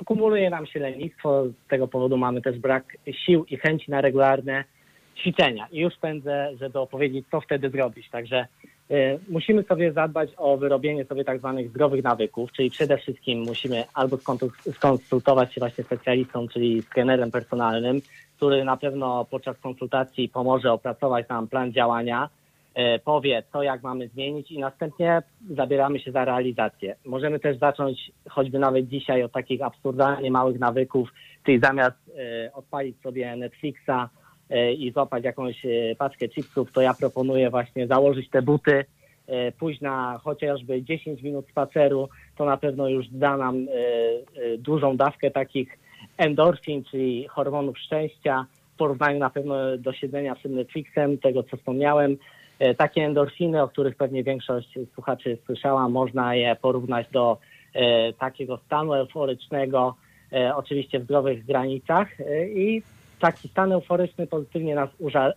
[0.05, 4.63] kumuluje nam się lenistwo, z tego powodu mamy też brak sił i chęci na regularne
[5.17, 5.67] ćwiczenia.
[5.71, 8.09] I już pędzę, żeby opowiedzieć, co wtedy zrobić.
[8.09, 8.47] Także
[8.91, 13.83] E, musimy sobie zadbać o wyrobienie sobie tak zwanych zdrowych nawyków, czyli przede wszystkim musimy
[13.93, 14.17] albo
[14.71, 18.01] skonsultować się właśnie z specjalistą, czyli z trenerem personalnym,
[18.37, 22.29] który na pewno podczas konsultacji pomoże opracować nam plan działania,
[23.03, 26.95] powie, co jak mamy zmienić i następnie zabieramy się za realizację.
[27.05, 31.09] Możemy też zacząć choćby nawet dzisiaj od takich absurdalnie małych nawyków,
[31.45, 34.09] czyli zamiast e, odpalić sobie Netflixa,
[34.53, 38.85] E, i złapać jakąś e, paczkę chipsów, to ja proponuję właśnie założyć te buty,
[39.27, 43.67] e, pójść na chociażby 10 minut spaceru, to na pewno już da nam
[44.57, 45.77] dużą dawkę takich
[46.17, 52.17] endorfin, czyli hormonów szczęścia, w porównaniu na pewno do siedzenia przed Netflixem, tego co wspomniałem.
[52.77, 57.37] Takie endorfiny, o których pewnie większość słuchaczy słyszała, można je porównać do
[58.19, 59.95] takiego stanu euforycznego,
[60.55, 62.07] oczywiście w zdrowych granicach
[62.55, 62.81] i
[63.19, 64.89] taki stan euforyczny pozytywnie nas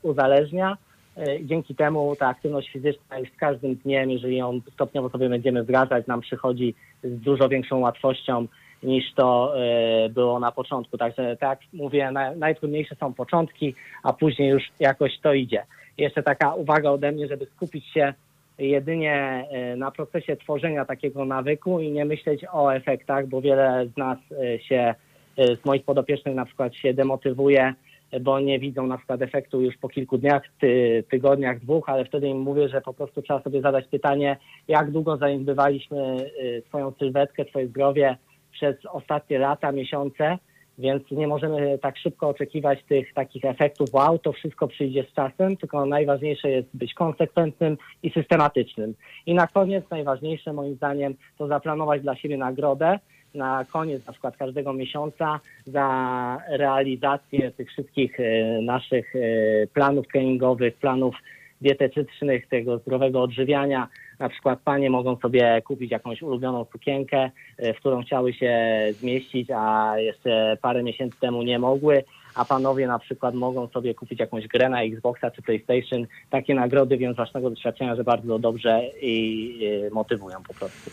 [0.03, 0.77] uzależnia.
[1.17, 5.63] E, dzięki temu ta aktywność fizyczna już z każdym dniem, jeżeli ją stopniowo sobie będziemy
[5.63, 6.75] wdrażać, nam przychodzi
[7.05, 8.47] z dużo większą łatwością
[8.83, 10.99] niż to e, było na początku.
[10.99, 15.63] Także tak jak mówię, najtrudniejsze są początki, a później już jakoś to idzie.
[15.99, 18.15] Jeszcze taka uwaga ode mnie, żeby skupić się
[18.59, 23.97] jedynie e, na procesie tworzenia takiego nawyku i nie myśleć o efektach, bo wiele z
[23.97, 24.19] nas
[24.61, 24.95] się
[25.37, 27.75] z moich podopiecznych na przykład się demotywuje,
[28.21, 32.29] bo nie widzą na przykład efektu już po kilku dniach, ty, tygodniach, dwóch, ale wtedy
[32.29, 34.37] im mówię, że po prostu trzeba sobie zadać pytanie,
[34.69, 38.17] jak długo zaniedbywaliśmy y, swoją sylwetkę, swoje zdrowie
[38.53, 40.39] przez ostatnie lata, miesiące,
[40.79, 45.57] więc nie możemy tak szybko oczekiwać tych takich efektów, wow, to wszystko przyjdzie z czasem,
[45.57, 48.95] tylko najważniejsze jest być konsekwentnym i systematycznym.
[49.27, 52.99] I na koniec najważniejsze moim zdaniem to zaplanować dla siebie nagrodę,
[53.35, 59.19] na koniec na przykład każdego miesiąca za realizację tych wszystkich e, naszych e,
[59.67, 61.17] planów treningowych, planów
[61.61, 63.89] dietetycznych, tego zdrowego odżywiania.
[64.19, 68.57] Na przykład panie mogą sobie kupić jakąś ulubioną sukienkę, e, w którą chciały się
[68.91, 74.21] zmieścić, a jeszcze parę miesięcy temu nie mogły, a panowie na przykład mogą sobie kupić
[74.21, 76.07] jakąś grę na Xboxa czy PlayStation.
[76.31, 80.91] Takie nagrody wiem z doświadczenia, że bardzo dobrze i e, motywują po prostu.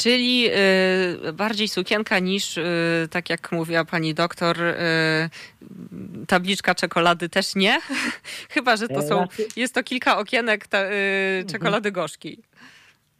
[0.00, 0.46] Czyli
[1.28, 4.74] y, bardziej sukienka niż, y, tak jak mówiła pani doktor, y,
[6.26, 7.78] tabliczka czekolady też nie.
[8.54, 11.46] Chyba, że to e, są, znaczy- jest to kilka okienek ta, mhm.
[11.46, 12.38] czekolady gorzkiej.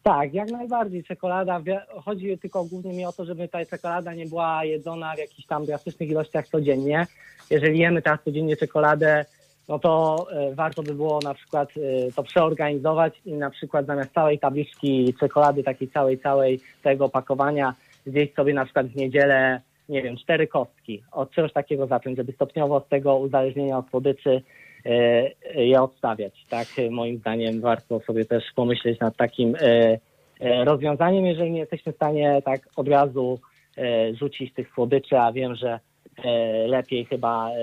[0.03, 1.05] Tak, jak najbardziej.
[1.05, 1.61] Czekolada,
[2.05, 5.67] chodzi tylko głównie mi o to, żeby ta czekolada nie była jedzona w jakichś tam
[5.67, 7.07] drastycznych ilościach codziennie.
[7.51, 9.25] Jeżeli jemy teraz codziennie czekoladę,
[9.69, 14.15] no to e, warto by było na przykład e, to przeorganizować i na przykład zamiast
[14.15, 17.75] całej tabliczki czekolady, takiej całej, całej tego opakowania,
[18.07, 21.03] zjeść sobie na przykład w niedzielę, nie wiem, cztery kostki.
[21.13, 24.43] Od czegoś takiego zacząć, żeby stopniowo z tego uzależnienia od słodyczy
[24.87, 26.47] e, je odstawiać.
[26.49, 29.55] Tak, moim zdaniem warto sobie też pomyśleć nad takim
[30.65, 33.39] rozwiązaniem, jeżeli nie jesteśmy w stanie tak od razu
[34.21, 35.81] rzucić tych słodyczy, a wiem, że
[36.67, 37.55] lepiej chyba e,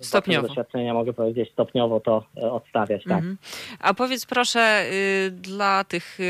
[0.00, 0.48] z stopniowo.
[0.48, 3.04] doświadczenia mogę powiedzieć stopniowo to e, odstawiać.
[3.04, 3.18] Tak.
[3.18, 3.38] Mhm.
[3.80, 6.24] A powiedz proszę y, dla tych y,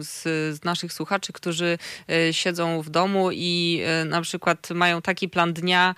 [0.00, 0.22] z,
[0.56, 1.78] z, naszych słuchaczy, którzy
[2.30, 5.94] siedzą w domu i na przykład mają taki plan dnia,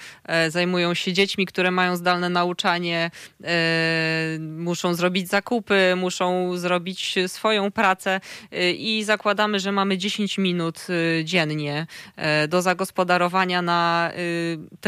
[0.49, 3.11] zajmują się dziećmi, które mają zdalne nauczanie,
[4.41, 8.21] muszą zrobić zakupy, muszą zrobić swoją pracę
[8.79, 10.87] i zakładamy, że mamy 10 minut
[11.25, 11.87] dziennie
[12.49, 14.11] do zagospodarowania na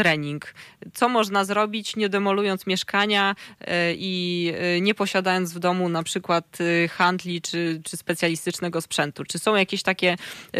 [0.05, 0.53] trening.
[0.93, 6.57] Co można zrobić, nie demolując mieszkania e, i e, nie posiadając w domu na przykład
[6.61, 9.23] e, handli czy, czy specjalistycznego sprzętu?
[9.23, 10.15] Czy są jakieś takie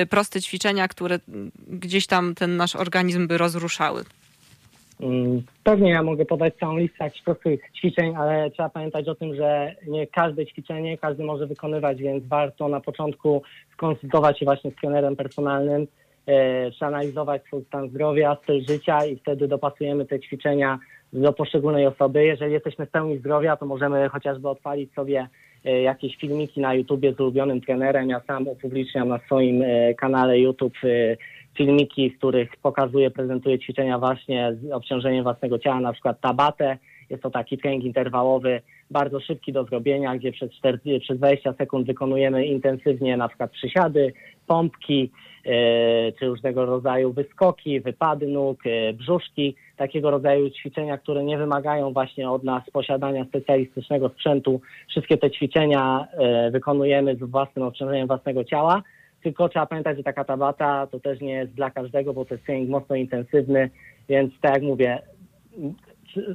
[0.09, 1.19] proste ćwiczenia, które
[1.67, 4.03] gdzieś tam ten nasz organizm by rozruszały?
[5.01, 9.35] Mm, pewnie ja mogę podać całą listę jakichś prostych ćwiczeń, ale trzeba pamiętać o tym,
[9.35, 13.41] że nie każde ćwiczenie każdy może wykonywać, więc warto na początku
[13.73, 15.87] skonsultować się właśnie z trenerem personalnym,
[16.71, 20.79] przeanalizować swój stan zdrowia, styl życia i wtedy dopasujemy te ćwiczenia
[21.13, 22.25] do poszczególnej osoby.
[22.25, 25.27] Jeżeli jesteśmy w pełni zdrowia, to możemy chociażby odpalić sobie
[25.65, 28.09] e, jakieś filmiki na YouTubie z ulubionym trenerem.
[28.09, 31.17] Ja sam upubliczniam na swoim e, kanale YouTube e,
[31.57, 36.77] filmiki, w których pokazuję, prezentuję ćwiczenia właśnie z obciążeniem własnego ciała, na przykład tabate.
[37.09, 38.61] Jest to taki trening interwałowy,
[38.91, 44.13] bardzo szybki do zrobienia, gdzie przez, 40, przez 20 sekund wykonujemy intensywnie na przykład przysiady,
[44.47, 45.34] pompki, E,
[46.19, 52.29] czy różnego rodzaju wyskoki, wypady nóg, e, brzuszki, takiego rodzaju ćwiczenia, które nie wymagają właśnie
[52.29, 54.61] od nas posiadania specjalistycznego sprzętu.
[54.89, 58.83] Wszystkie te ćwiczenia e, wykonujemy z własnym obciążeniem własnego ciała,
[59.23, 62.45] tylko trzeba pamiętać, że taka tabata to też nie jest dla każdego, bo to jest
[62.45, 63.69] trening mocno intensywny,
[64.09, 65.01] więc tak jak mówię,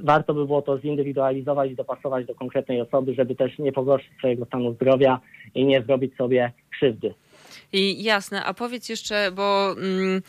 [0.03, 4.45] warto by było to zindywidualizować i dopasować do konkretnej osoby, żeby też nie pogorszyć swojego
[4.45, 5.21] stanu zdrowia
[5.55, 7.15] i nie zrobić sobie krzywdy.
[7.73, 10.23] I jasne, a powiedz jeszcze, bo mm,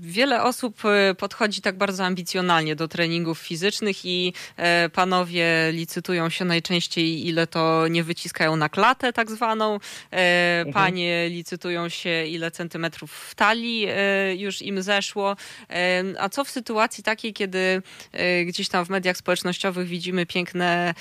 [0.00, 6.44] wiele osób e, podchodzi tak bardzo ambicjonalnie do treningów fizycznych i e, panowie licytują się
[6.44, 9.74] najczęściej, ile to nie wyciskają na klatę tak zwaną.
[10.12, 10.74] E, mhm.
[10.74, 15.36] Panie licytują się, ile centymetrów w talii e, już im zeszło.
[15.70, 17.82] E, a co w sytuacji takiej, kiedy
[18.12, 20.94] e, gdzieś tam w mediach społecznościowych widzimy piękne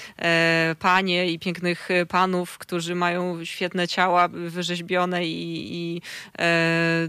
[0.80, 6.02] panie i pięknych panów, którzy mają świetne ciała wyrzeźbione i i,
[6.40, 7.08] e,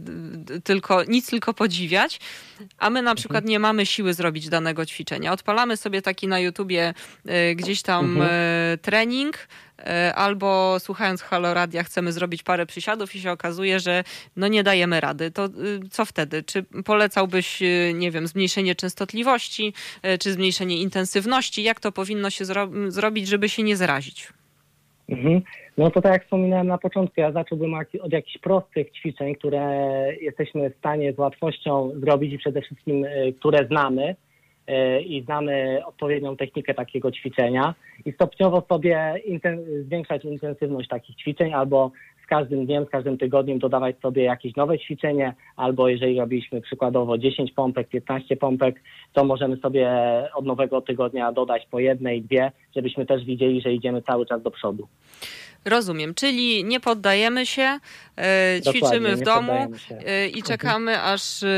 [0.64, 2.20] tylko, nic tylko podziwiać,
[2.78, 5.32] a my na przykład nie mamy siły zrobić danego ćwiczenia.
[5.32, 6.94] Odpalamy sobie taki na YouTubie
[7.26, 8.30] e, gdzieś tam mhm.
[8.30, 14.04] e, trening, e, albo słuchając Halo Radia chcemy zrobić parę przysiadów i się okazuje, że
[14.36, 15.30] no nie dajemy rady.
[15.30, 15.48] To
[15.90, 16.42] co wtedy?
[16.42, 17.62] Czy polecałbyś,
[17.94, 19.74] nie wiem, zmniejszenie częstotliwości,
[20.20, 21.62] czy zmniejszenie intensywności?
[21.62, 24.28] Jak to powinno się zro zrobić, żeby się nie zrazić?
[25.08, 25.42] Mhm.
[25.78, 29.62] No to tak jak wspominałem na początku, ja zacząłbym od jakichś prostych ćwiczeń, które
[30.20, 34.16] jesteśmy w stanie z łatwością zrobić i przede wszystkim, y, które znamy
[34.68, 41.52] y, i znamy odpowiednią technikę takiego ćwiczenia i stopniowo sobie inten zwiększać intensywność takich ćwiczeń
[41.54, 41.90] albo
[42.24, 47.18] z każdym dniem, z każdym tygodniem dodawać sobie jakieś nowe ćwiczenie, albo jeżeli robiliśmy przykładowo
[47.18, 49.90] 10 pompek, 15 pompek, to możemy sobie
[50.34, 54.50] od nowego tygodnia dodać po jednej, dwie, żebyśmy też widzieli, że idziemy cały czas do
[54.50, 54.88] przodu.
[55.64, 57.80] Rozumiem, czyli nie poddajemy się,
[58.18, 61.48] e, ćwiczymy w domu e, i czekamy, aż e,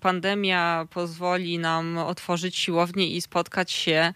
[0.00, 4.12] pandemia pozwoli nam otworzyć siłownię i spotkać się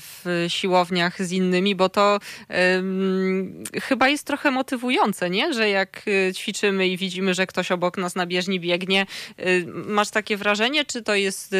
[0.00, 2.18] w siłowniach z innymi, bo to
[3.82, 5.54] chyba jest trochę motywujące, nie?
[5.54, 6.02] że jak
[6.34, 9.06] ćwiczymy i widzimy, że ktoś obok nas na bieżni biegnie,
[9.66, 11.54] masz takie wrażenie, czy to jest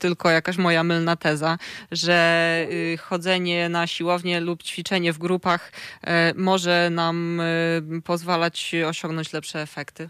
[0.00, 1.58] tylko jakaś moja mylna teza,
[1.92, 2.66] że
[3.00, 5.72] chodzenie na siłownię lub ćwiczenie w grupach
[6.36, 7.44] może nam e,
[8.04, 10.08] pozwalać osiągnąć lepsze efekty?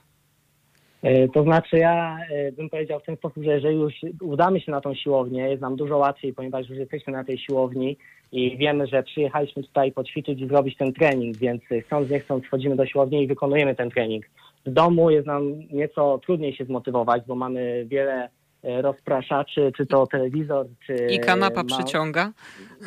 [1.02, 2.18] E, to znaczy ja
[2.56, 5.76] bym powiedział w ten sposób, że jeżeli już udamy się na tą siłownię, jest nam
[5.76, 7.96] dużo łatwiej, ponieważ już jesteśmy na tej siłowni
[8.32, 12.76] i wiemy, że przyjechaliśmy tutaj poćwiczyć i zrobić ten trening, więc chcąc nie chcąc wchodzimy
[12.76, 14.24] do siłowni i wykonujemy ten trening.
[14.66, 18.28] W domu jest nam nieco trudniej się zmotywować, bo mamy wiele
[18.62, 20.94] rozpraszaczy, czy to telewizor, czy...
[21.10, 21.78] I kanapa ma...
[21.78, 22.32] przyciąga.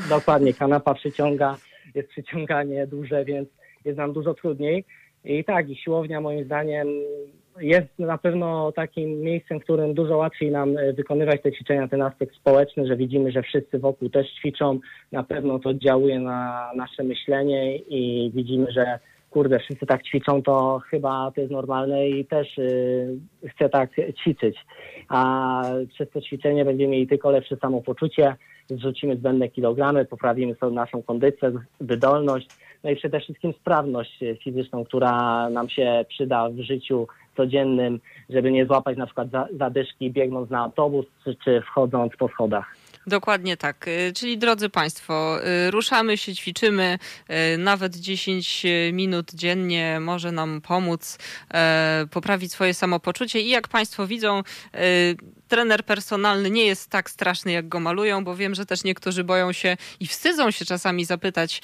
[0.10, 1.58] Dokładnie, kanapa przyciąga
[1.96, 3.50] jest przyciąganie duże, więc
[3.86, 4.86] jest nam dużo trudniej.
[5.26, 6.88] I tak, i siłownia moim zdaniem
[7.62, 12.02] jest na pewno takim miejscem, w którym dużo łatwiej nam e, wykonywać te ćwiczenia, ten
[12.02, 14.80] aspekt społeczny, że widzimy, że wszyscy wokół też ćwiczą.
[15.12, 20.82] Na pewno to oddziałuje na nasze myślenie i widzimy, że kurde, wszyscy tak ćwiczą, to
[20.90, 23.90] chyba to jest normalne i też y, chcę tak
[24.22, 24.58] ćwiczyć.
[25.10, 25.62] A
[25.94, 28.36] przez to ćwiczenie będziemy mieli tylko lepsze samopoczucie,
[28.70, 31.52] zrzucimy zbędne kilogramy, poprawimy sobie naszą kondycję,
[31.82, 32.48] wydolność,
[32.84, 37.08] no i przede wszystkim sprawność fizyczną, która nam się przyda w życiu
[37.38, 38.00] codziennym,
[38.30, 39.28] żeby nie złapać na przykład
[39.60, 41.06] zadyszki biegnąc na autobus
[41.44, 42.76] czy, wchodząc po schodach.
[43.08, 43.88] Dokładnie tak.
[43.88, 45.38] Y, czyli drodzy Państwo,
[45.68, 47.00] y, ruszamy się, ćwiczymy.
[47.54, 51.18] Y, nawet 10 minut dziennie może nam pomóc
[52.12, 53.40] poprawić swoje samopoczucie.
[53.40, 54.42] I jak Państwo widzą,
[55.48, 59.52] trener personalny nie jest tak straszny, jak go malują, bo wiem, że też niektórzy boją
[59.54, 61.62] się i wstydzą się czasami zapytać,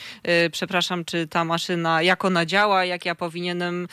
[0.52, 3.88] przepraszam, czy ta maszyna, jak ona działa, jak ja powinienem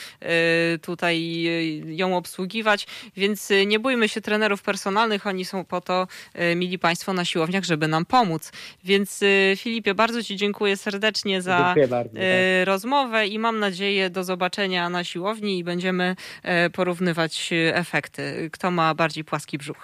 [0.83, 1.43] tutaj
[1.87, 2.87] ją obsługiwać.
[3.17, 6.07] Więc nie bójmy się trenerów personalnych, oni są po to,
[6.57, 8.53] mili Państwo, na siłowniach, żeby nam pomóc.
[8.85, 12.23] Więc y, Filipie, bardzo Ci dziękuję serdecznie za bardzo, tak.
[12.65, 16.17] rozmowę i mam nadzieję do zobaczenia na siłowni i będziemy
[16.73, 18.51] porównywać efekty.
[18.53, 19.78] Kto ma bardziej płaski brzuch.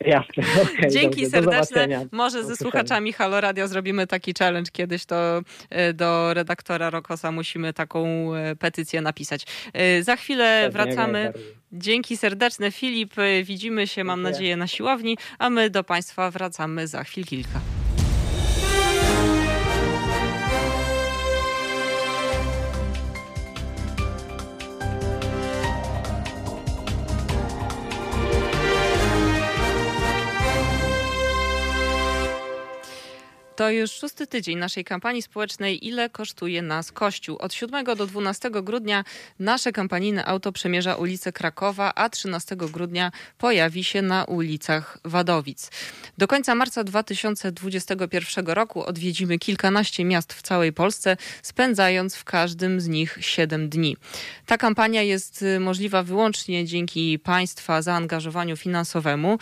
[0.00, 0.44] Jasne.
[0.62, 1.30] Okay, Dzięki dobrze.
[1.30, 2.06] serdeczne.
[2.12, 7.72] Może ze słuchaczami Halo Radio zrobimy taki challenge kiedyś, to e, do redaktora Rokosa musimy
[7.72, 9.46] taką petycję napisać.
[10.00, 11.32] Za chwilę Pewnie, wracamy.
[11.72, 13.14] Dzięki serdeczne Filip.
[13.44, 17.60] Widzimy się, mam nadzieję, na siłowni, a my do Państwa wracamy za chwil kilka.
[33.60, 37.36] To już szósty tydzień naszej kampanii społecznej Ile kosztuje nas Kościół?
[37.36, 39.04] Od 7 do 12 grudnia
[39.38, 45.70] nasze kampanijne auto przemierza ulicę Krakowa, a 13 grudnia pojawi się na ulicach Wadowic.
[46.18, 52.88] Do końca marca 2021 roku odwiedzimy kilkanaście miast w całej Polsce, spędzając w każdym z
[52.88, 53.96] nich 7 dni.
[54.46, 59.38] Ta kampania jest y, możliwa wyłącznie dzięki Państwa zaangażowaniu finansowemu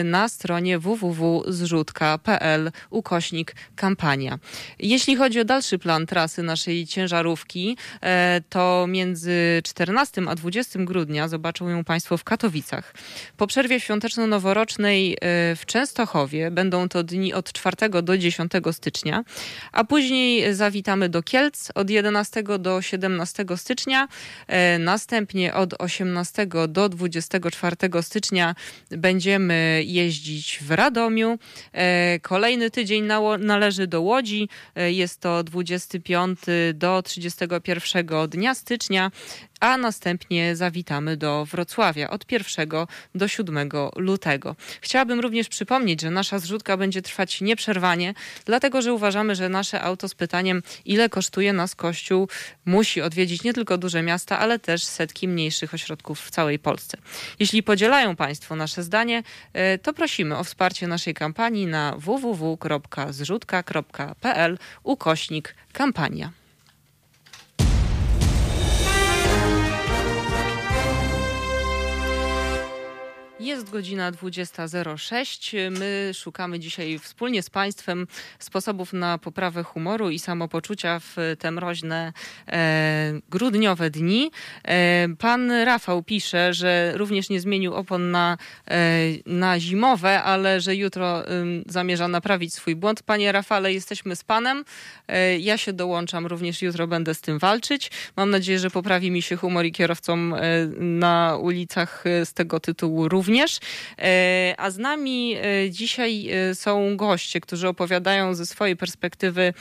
[0.00, 3.45] y, na stronie www.zrzutka.pl ukośnik
[3.76, 4.38] kampania.
[4.78, 11.28] Jeśli chodzi o dalszy plan trasy naszej ciężarówki, e, to między 14 a 20 grudnia
[11.28, 12.94] zobaczą ją Państwo w Katowicach.
[13.36, 15.16] Po przerwie świąteczno-noworocznej e,
[15.56, 19.24] w Częstochowie będą to dni od 4 do 10 stycznia,
[19.72, 24.08] a później zawitamy do Kielc od 11 do 17 stycznia.
[24.46, 28.54] E, następnie od 18 do 24 stycznia
[28.90, 31.38] będziemy jeździć w Radomiu.
[32.22, 34.48] Kolejny tydzień na należy do Łodzi.
[34.74, 36.38] E, jest to 25
[36.74, 39.10] do 31 dnia stycznia
[39.60, 42.68] a następnie zawitamy do Wrocławia od 1
[43.14, 44.56] do 7 lutego.
[44.80, 50.08] Chciałabym również przypomnieć, że nasza zrzutka będzie trwać nieprzerwanie, dlatego że uważamy, że nasze auto
[50.08, 52.28] z pytaniem, ile kosztuje nas Kościół,
[52.64, 56.98] musi odwiedzić nie tylko duże miasta, ale też setki mniejszych ośrodków w całej Polsce.
[57.38, 65.54] Jeśli podzielają Państwo nasze zdanie, e, to prosimy o wsparcie naszej kampanii na www.zrzutka.pl ukośnik
[65.72, 66.45] kampania.
[73.40, 75.70] Jest godzina 20.06.
[75.70, 78.06] My szukamy dzisiaj wspólnie z Państwem
[78.38, 82.12] sposobów na poprawę humoru i samopoczucia w te mroźne
[82.48, 84.30] e, grudniowe dni.
[84.64, 88.78] E, pan Rafał pisze, że również nie zmienił opon na, e,
[89.26, 91.22] na zimowe, ale że jutro
[91.66, 93.02] zamierza naprawić swój błąd.
[93.02, 94.64] Panie Rafale, jesteśmy z Panem.
[95.08, 97.90] E, ja się dołączam, również jutro będę z tym walczyć.
[98.16, 100.38] Mam nadzieję, że poprawi mi się humor i kierowcom e,
[100.78, 103.58] na ulicach e, z tego tytułu również również.
[103.98, 109.54] E, a z nami e, dzisiaj e, są goście, którzy opowiadają ze swojej perspektywy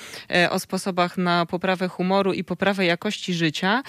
[0.50, 3.84] o sposobach na poprawę humoru i poprawę jakości życia.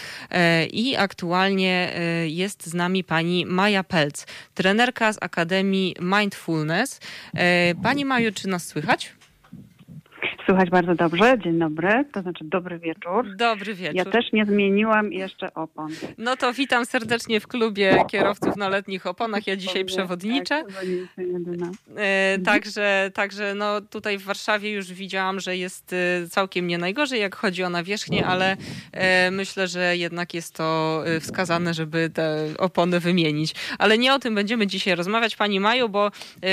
[0.73, 1.93] I aktualnie
[2.27, 7.01] jest z nami pani Maja Pelc, trenerka z Akademii Mindfulness.
[7.83, 9.13] Pani Maju, czy nas słychać?
[10.47, 11.39] Słychać bardzo dobrze.
[11.45, 13.37] Dzień dobry, to znaczy dobry wieczór.
[13.37, 13.97] Dobry wieczór.
[13.97, 15.91] Ja też nie zmieniłam jeszcze opon.
[16.19, 19.47] No to witam serdecznie w klubie kierowców na letnich oponach.
[19.47, 20.65] Ja dzisiaj przewodniczę.
[21.97, 27.21] E, także, także no tutaj w Warszawie już widziałam, że jest e, całkiem nie najgorzej,
[27.21, 28.57] jak chodzi o nawierzchnię, ale
[28.93, 33.55] e, myślę, że jednak jest to wskazane, żeby te opony wymienić.
[33.79, 36.11] Ale nie o tym będziemy dzisiaj rozmawiać, Pani Maju, bo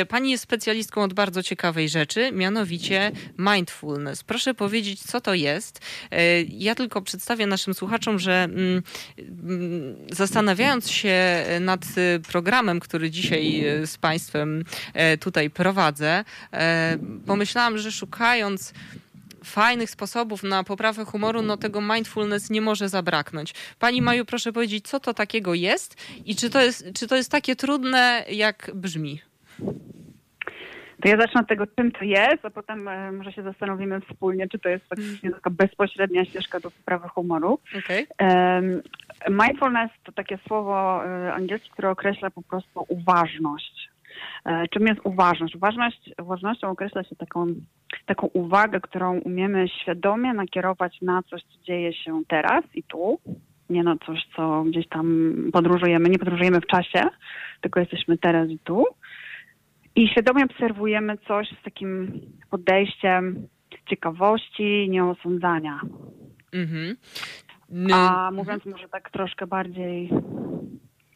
[0.10, 4.24] Pani jest specjalistką od bardzo ciekawej rzeczy, mianowicie mindfulness mindfulness.
[4.24, 5.80] Proszę powiedzieć, co to jest.
[6.12, 8.84] E, ja tylko przedstawię naszym słuchaczom, że mm,
[9.18, 11.86] mm, zastanawiając się nad
[12.28, 14.64] programem, który dzisiaj e, z Państwem
[14.94, 16.24] e, tutaj prowadzę,
[17.26, 18.74] pomyślałam, że szukając
[19.44, 23.54] fajnych sposobów na poprawę humoru, no tego mindfulness nie może zabraknąć.
[23.80, 27.32] Pani Maju, proszę powiedzieć, co to takiego jest i czy to jest, czy to jest
[27.32, 29.22] takie trudne, jak brzmi?
[31.04, 34.48] To ja zacznę od tego, czym to jest, a potem e, może się zastanowimy wspólnie,
[34.48, 37.60] czy to jest faktycznie taka bezpośrednia ścieżka do poprawy humoru.
[37.80, 38.08] Okay.
[39.30, 43.90] mindfulness to takie słowo e, angielskie, które określa po prostu uważność.
[44.46, 45.56] E, czym jest uważność?
[45.56, 47.48] Uważność uważnością określa się taką,
[48.06, 53.20] taką uwagę, którą umiemy świadomie nakierować na coś, co dzieje się teraz i tu,
[53.70, 56.10] nie na coś, co gdzieś tam podróżujemy.
[56.10, 57.04] Nie podróżujemy w czasie,
[57.62, 58.86] tylko jesteśmy teraz i tu.
[59.96, 63.48] I świadomie obserwujemy coś z takim podejściem
[63.90, 65.80] ciekawości, nieosądzania.
[66.54, 66.96] Mhm.
[67.94, 70.10] A mówiąc może tak troszkę bardziej,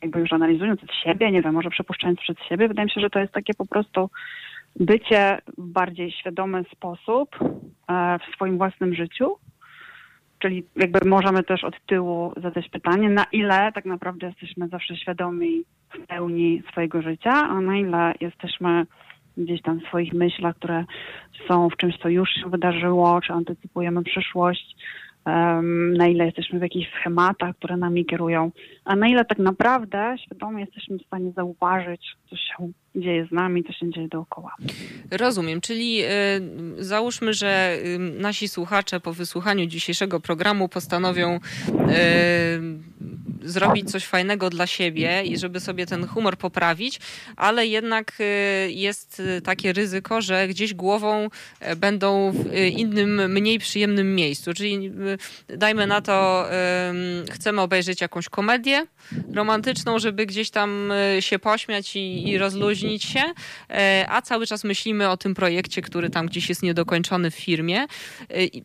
[0.02, 3.20] jakby już analizując siebie, nie wiem, może przepuszczając przed siebie, wydaje mi się, że to
[3.20, 4.10] jest takie po prostu
[4.80, 9.36] bycie w bardziej świadomy sposób e, w swoim własnym życiu.
[10.40, 15.64] Czyli jakby możemy też od tyłu zadać pytanie, na ile tak naprawdę jesteśmy zawsze świadomi
[15.94, 18.86] w pełni swojego życia, a na ile jesteśmy
[19.38, 20.86] gdzieś tam w swoich myślach, które
[21.48, 24.76] są w czymś, co już się wydarzyło, czy antycypujemy przyszłość,
[25.98, 28.52] na ile jesteśmy w jakichś schematach, które nami kierują,
[28.86, 33.64] a na ile tak naprawdę świadomie jesteśmy w stanie zauważyć, co się dzieje z nami,
[33.64, 34.56] co się dzieje dookoła.
[35.12, 37.78] Rozumiem, czyli y, załóżmy, że
[38.20, 41.40] nasi słuchacze po wysłuchaniu dzisiejszego programu postanowią y,
[43.50, 47.00] zrobić coś fajnego dla siebie i żeby sobie ten humor poprawić,
[47.36, 48.18] ale jednak
[48.68, 51.30] jest takie ryzyko, że gdzieś głową
[51.78, 54.54] będą w innym, mniej przyjemnym miejscu.
[54.54, 54.92] Czyli
[55.48, 56.46] dajmy na to,
[57.32, 58.88] chcemy obejrzeć jakąś komedię
[59.34, 63.20] romantyczną, żeby gdzieś tam się pośmiać i, i rozluźnić się,
[63.70, 67.82] e, a cały czas myślimy o tym projekcie, który tam gdzieś jest niedokończony w firmie.
[67.82, 67.88] E,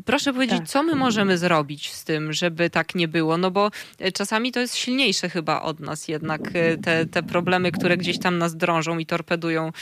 [0.06, 0.68] proszę powiedzieć, tak.
[0.68, 3.36] co my możemy zrobić z tym, żeby tak nie było?
[3.36, 6.40] No bo e, czasami to jest silniejsze chyba od nas jednak,
[6.82, 9.72] te, te problemy, które gdzieś tam nas drążą i torpedują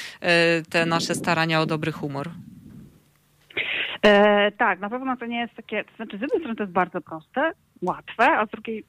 [0.71, 2.31] te nasze starania o dobry humor.
[4.03, 6.73] E, tak, na pewno to nie jest takie, to znaczy z jednej strony to jest
[6.73, 7.53] bardzo proste,
[7.83, 8.85] łatwe, a z drugiej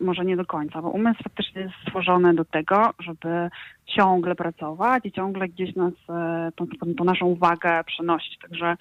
[0.00, 3.50] może nie do końca, bo umysł faktycznie jest stworzony do tego, żeby
[3.86, 8.38] ciągle pracować i ciągle gdzieś nas, e, tą, naszą uwagę przenosić.
[8.38, 8.76] Także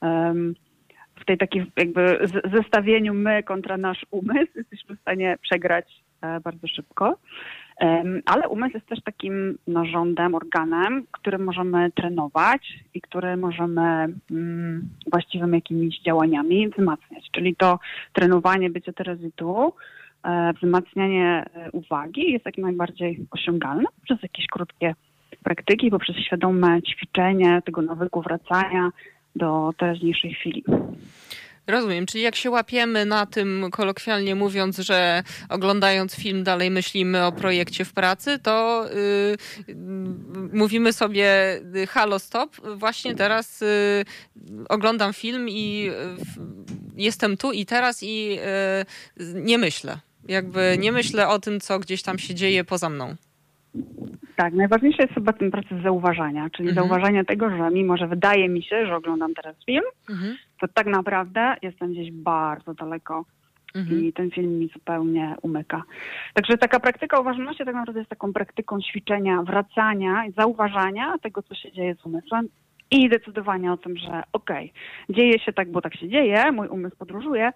[0.00, 0.54] um,
[1.20, 6.66] w tej takiej jakby zestawieniu my kontra nasz umysł jesteśmy w stanie przegrać e, bardzo
[6.66, 7.16] szybko.
[8.26, 15.54] Ale umysł jest też takim narządem, organem, który możemy trenować i który możemy mm, właściwymi
[15.54, 17.28] jakimiś działaniami wzmacniać.
[17.32, 17.78] Czyli to
[18.12, 19.72] trenowanie bycia teraz i tu,
[20.24, 24.94] e, wzmacnianie e, uwagi jest jak najbardziej osiągalne przez jakieś krótkie
[25.42, 28.90] praktyki, poprzez świadome ćwiczenie tego nawyku wracania
[29.36, 30.64] do teraźniejszej chwili.
[31.70, 37.32] Rozumiem, czyli jak się łapiemy na tym, kolokwialnie mówiąc, że oglądając film dalej myślimy o
[37.32, 38.84] projekcie w pracy, to
[39.68, 39.76] yy,
[40.52, 45.92] mówimy sobie y, halo stop, właśnie teraz yy, oglądam film i yy,
[46.96, 48.38] jestem tu i teraz i
[49.20, 49.98] y, nie myślę.
[50.28, 53.16] Jakby nie myślę o tym, co gdzieś tam się dzieje poza mną.
[54.36, 56.88] Tak, najważniejszy jest chyba ten proces zauważania, czyli mhm.
[56.88, 60.36] zauważania tego, że mimo, że wydaje mi się, że oglądam teraz film, mhm.
[60.60, 63.24] To tak naprawdę jestem gdzieś bardzo daleko
[63.74, 64.00] mhm.
[64.00, 65.82] i ten film mi zupełnie umyka.
[66.34, 71.54] Także taka praktyka uważności tak naprawdę jest taką praktyką ćwiczenia, wracania i zauważania tego, co
[71.54, 72.48] się dzieje z umysłem
[72.90, 76.68] i decydowania o tym, że okej, okay, dzieje się tak, bo tak się dzieje, mój
[76.68, 77.52] umysł podróżuje,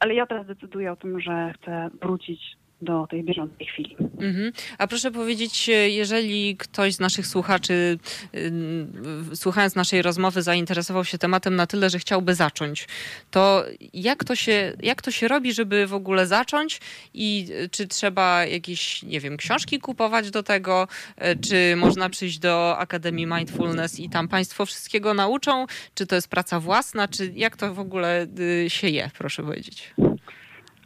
[0.00, 3.96] ale ja teraz decyduję o tym, że chcę wrócić do tej bieżącej chwili.
[4.00, 4.52] Mhm.
[4.78, 7.98] A proszę powiedzieć, jeżeli ktoś z naszych słuchaczy,
[8.32, 12.88] yy, słuchając naszej rozmowy, zainteresował się tematem na tyle, że chciałby zacząć,
[13.30, 16.80] to jak to się, jak to się robi, żeby w ogóle zacząć
[17.14, 20.88] i czy trzeba jakieś, nie wiem, książki kupować do tego,
[21.20, 26.28] yy, czy można przyjść do Akademii Mindfulness i tam Państwo wszystkiego nauczą, czy to jest
[26.28, 29.94] praca własna, czy jak to w ogóle yy, się je, proszę powiedzieć?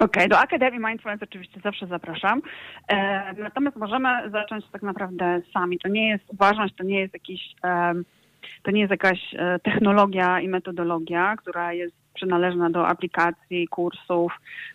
[0.00, 2.42] Okej, okay, do Akademii Mindfulness oczywiście zawsze zapraszam.
[2.88, 5.78] E, natomiast możemy zacząć tak naprawdę sami.
[5.78, 7.94] To nie jest uważność, to nie jest jakiś, e,
[8.62, 14.32] to nie jest jakaś e, technologia i metodologia, która jest przynależna do aplikacji, kursów.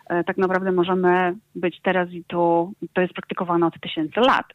[0.09, 4.45] E, tak naprawdę możemy być teraz i tu, to jest praktykowane od tysięcy lat.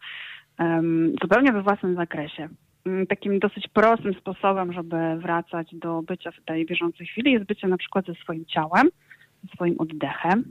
[1.23, 2.49] zupełnie we własnym zakresie.
[2.87, 7.69] Mm, takim dosyć prostym sposobem, żeby wracać do bycia w tej bieżącej chwili jest bycie
[7.69, 8.89] na przykład ze swoim ciałem
[9.55, 10.45] swoim oddechem.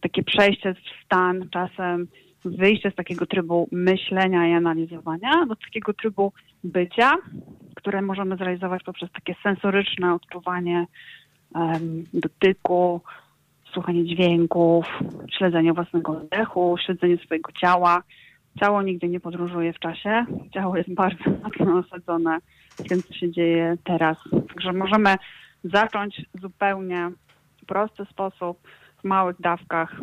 [0.00, 2.06] Takie przejście w stan czasem
[2.44, 6.32] wyjście z takiego trybu myślenia i analizowania do takiego trybu
[6.64, 7.16] bycia,
[7.74, 10.86] które możemy zrealizować poprzez takie sensoryczne odczuwanie
[11.54, 13.00] um, dotyku,
[13.72, 14.86] słuchanie dźwięków,
[15.38, 18.02] śledzenie własnego oddechu, śledzenie swojego ciała.
[18.60, 20.26] Ciało nigdy nie podróżuje w czasie.
[20.54, 22.38] Ciało jest bardzo mocno osadzone
[22.88, 24.16] tym, co się dzieje teraz.
[24.48, 25.14] Także możemy
[25.64, 27.10] zacząć zupełnie
[27.66, 28.58] prosty sposób,
[29.00, 30.00] w małych dawkach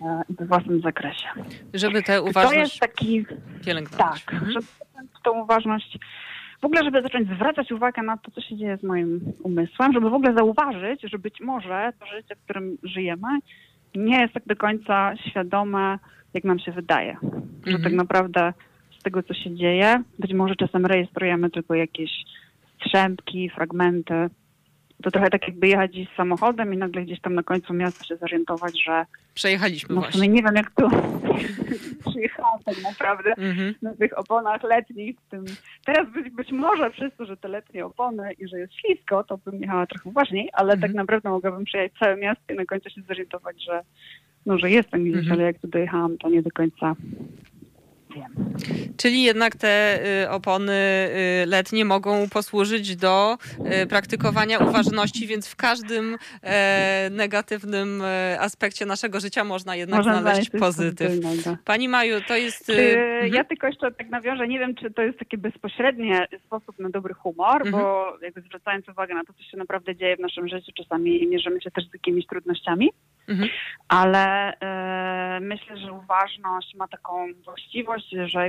[0.00, 1.28] e, w własnym zakresie.
[1.74, 3.26] Żeby tę uważność to jest taki,
[3.64, 4.24] pielęgnować.
[4.24, 4.52] Tak, mhm.
[4.52, 4.66] żeby
[5.24, 5.98] tą uważność,
[6.60, 10.10] w ogóle żeby zacząć zwracać uwagę na to, co się dzieje z moim umysłem, żeby
[10.10, 13.28] w ogóle zauważyć, że być może to życie, w którym żyjemy,
[13.94, 15.98] nie jest tak do końca świadome,
[16.34, 17.16] jak nam się wydaje.
[17.66, 17.82] Że mhm.
[17.82, 18.52] tak naprawdę
[18.98, 22.10] z tego, co się dzieje, być może czasem rejestrujemy tylko jakieś
[22.76, 24.30] strzępki, fragmenty
[25.02, 28.16] to trochę tak jakby jechać gdzieś samochodem i nagle gdzieś tam na końcu miasta się
[28.16, 30.28] zorientować, że Przejechaliśmy no, właśnie.
[30.28, 30.88] nie wiem jak tu
[32.10, 33.74] przyjechałam tak naprawdę mm-hmm.
[33.82, 35.16] na tych oponach letnich.
[35.30, 35.44] Tym...
[35.84, 39.38] Teraz być, być może przez to, że te letnie opony i że jest ślisko, to
[39.38, 40.80] bym jechała trochę ważniej, ale mm-hmm.
[40.80, 43.82] tak naprawdę mogłabym przejechać całe miasto i na końcu się zorientować, że
[44.46, 45.32] no, że jestem gdzieś, mm-hmm.
[45.32, 46.94] ale jak tu dojechałam, to nie do końca
[48.14, 48.54] wiem.
[48.96, 53.38] Czyli jednak te y, opony y, letnie mogą posłużyć do
[53.82, 60.20] y, praktykowania uważności, więc w każdym e, negatywnym e, aspekcie naszego życia można jednak można
[60.20, 61.12] znaleźć pozytyw.
[61.64, 62.72] Pani Maju, to jest...
[63.32, 66.12] Ja tylko jeszcze tak nawiążę, nie wiem, czy to jest taki bezpośredni
[66.46, 67.72] sposób na dobry humor, mhm.
[67.72, 71.60] bo jakby zwracając uwagę na to, co się naprawdę dzieje w naszym życiu, czasami mierzymy
[71.60, 72.90] się też z jakimiś trudnościami,
[73.30, 73.48] mhm.
[73.88, 78.48] ale e, myślę, że uważność ma taką właściwość, że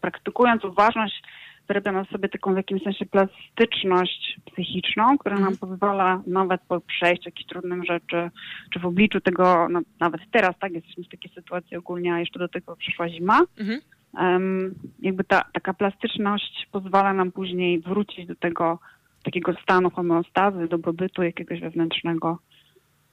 [0.00, 1.22] praktykując uważność,
[1.68, 5.58] wyrabiamy sobie taką w jakimś sensie plastyczność psychiczną, która nam mhm.
[5.58, 8.30] pozwala nawet po przejściu jakichś trudnych rzeczy,
[8.72, 12.38] czy w obliczu tego, no, nawet teraz, tak, jesteśmy w takiej sytuacji ogólnie, a jeszcze
[12.38, 13.80] do tego przyszła zima, mhm.
[14.12, 18.78] um, jakby ta taka plastyczność pozwala nam później wrócić do tego
[19.22, 22.38] takiego stanu homeostazy, dobrobytu jakiegoś wewnętrznego,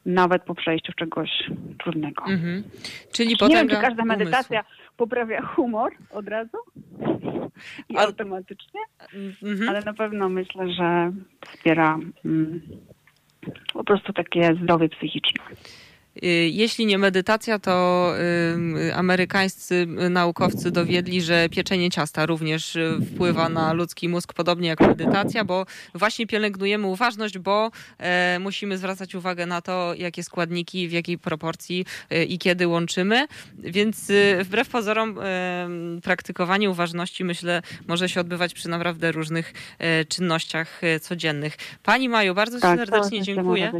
[0.05, 1.29] nawet po przejściu czegoś
[1.79, 2.23] trudnego.
[2.25, 2.63] Mhm.
[3.11, 4.63] Czyli potęga Nie wiem, czy każda medytacja
[4.97, 6.57] poprawia humor od razu
[7.89, 8.81] i automatycznie,
[9.43, 9.69] mhm.
[9.69, 11.11] ale na pewno myślę, że
[11.47, 12.61] wspiera mm,
[13.73, 15.43] po prostu takie zdrowie psychiczne.
[16.17, 18.13] Y, jeśli nie medytacja, to
[18.87, 24.79] y, amerykańscy naukowcy dowiedli, że pieczenie ciasta również y, wpływa na ludzki mózg podobnie jak
[24.81, 30.91] medytacja, bo właśnie pielęgnujemy uważność, bo e, musimy zwracać uwagę na to, jakie składniki, w
[30.91, 31.85] jakiej proporcji
[32.27, 33.27] i kiedy łączymy.
[33.57, 34.11] Więc
[34.43, 35.19] wbrew pozorom
[36.03, 41.57] praktykowanie uważności myślę może się odbywać przy naprawdę różnych e, czynnościach e, codziennych.
[41.83, 43.71] Pani Maju, bardzo tak, serdecznie dziękuję.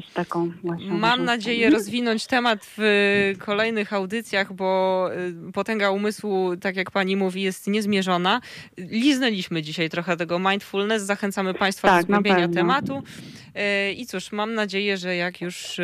[0.89, 5.09] Mam nadzieję rozwinąć temat w kolejnych audycjach, bo
[5.49, 8.41] y, potęga umysłu, tak jak pani mówi, jest niezmierzona.
[8.77, 11.03] Liznęliśmy dzisiaj trochę tego mindfulness.
[11.03, 13.03] Zachęcamy państwa tak, do zgłębienia tematu.
[13.89, 15.79] Y, I cóż, mam nadzieję, że jak już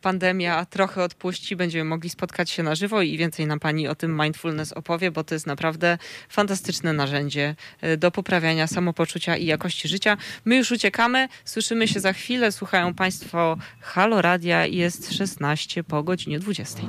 [0.00, 4.20] pandemia trochę odpuści, będziemy mogli spotkać się na żywo i więcej nam Pani o tym
[4.22, 10.16] mindfulness opowie, bo to jest naprawdę fantastyczne narzędzie e, do poprawiania samopoczucia i jakości życia.
[10.44, 16.38] My już uciekamy, słyszymy się za chwilę, słuchają Państwo Halo Radia, jest 16 po godzinie
[16.38, 16.82] 20.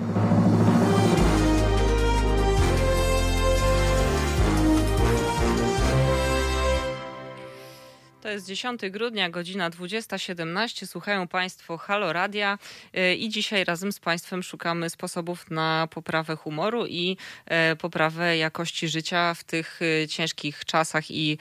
[8.33, 10.85] jest 10 grudnia, godzina 20.17.
[10.85, 12.57] Słuchają Państwo Halo Radia
[12.93, 18.87] e, i dzisiaj razem z Państwem szukamy sposobów na poprawę humoru i e, poprawę jakości
[18.87, 21.37] życia w tych e, ciężkich czasach i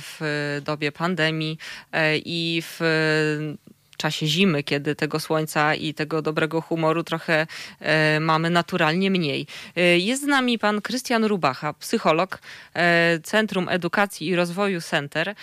[0.00, 0.20] w
[0.64, 1.58] dobie pandemii
[2.24, 2.80] i w
[3.98, 7.46] czasie zimy, kiedy tego słońca i tego dobrego humoru trochę
[7.80, 9.46] e, mamy naturalnie mniej.
[9.76, 12.38] E, jest z nami pan Krystian Rubacha, psycholog
[12.74, 15.34] e, Centrum Edukacji i Rozwoju Center.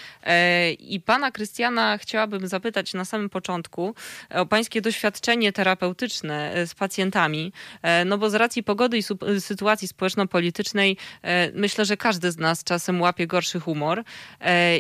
[0.80, 3.96] I pana Krystiana chciałabym zapytać na samym początku
[4.30, 7.54] o pańskie doświadczenie terapeutyczne z pacjentami,
[8.06, 9.04] no bo z racji pogody i
[9.40, 10.98] sytuacji społeczno-politycznej
[11.54, 14.04] myślę, że każdy z nas czasem łapie gorszy humor.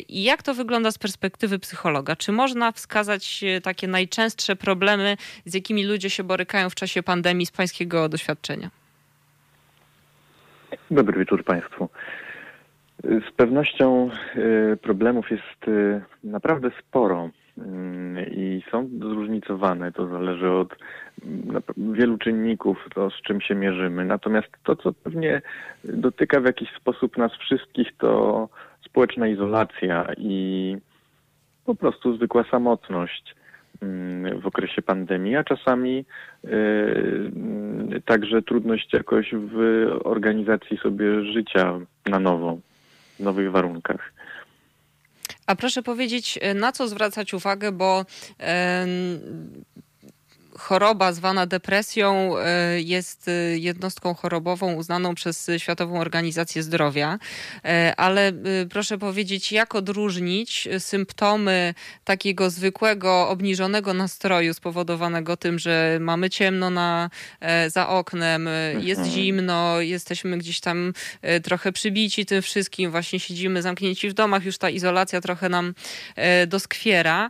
[0.08, 2.16] I jak to wygląda z perspektywy psychologa?
[2.16, 7.52] Czy można wskazać takie najczęstsze problemy, z jakimi ludzie się borykają w czasie pandemii z
[7.52, 8.70] Pańskiego doświadczenia?
[10.92, 11.90] Dobry wieczór Państwu.
[13.04, 14.10] Z pewnością
[14.74, 17.62] y, problemów jest y, naprawdę sporo y,
[18.32, 19.92] i są zróżnicowane.
[19.92, 20.76] To zależy od
[21.78, 24.06] wielu czynników, to z czym się mierzymy.
[24.06, 25.42] Natomiast to, co pewnie
[25.84, 28.50] dotyka w jakiś sposób nas wszystkich, to
[28.86, 30.78] społeczna izolacja i
[31.66, 33.36] po prostu zwykła samotność.
[33.82, 36.06] Mm, w okresie pandemii, a czasami
[36.46, 42.58] y, także trudność jakoś w organizacji sobie życia na nowo,
[43.20, 44.14] w nowych warunkach.
[45.48, 48.06] A proszę powiedzieć, na co zwracać uwagę, bo
[50.58, 57.20] choroba zwana depresją e, jest e, jednostką chorobową uznaną przez Światową Organizację Zdrowia,
[57.66, 58.32] e, ale
[58.70, 67.10] proszę powiedzieć, jak odróżnić symptomy takiego zwykłego, obniżonego nastroju spowodowanego tym, że mamy ciemno na,
[67.68, 68.50] za oknem,
[68.80, 69.16] jest mhm.
[69.16, 70.94] zimno, jesteśmy gdzieś tam
[71.44, 75.74] trochę przybici tym wszystkim, właśnie siedzimy zamknięci w domach, już ta izolacja trochę nam
[76.48, 77.30] doskwiera.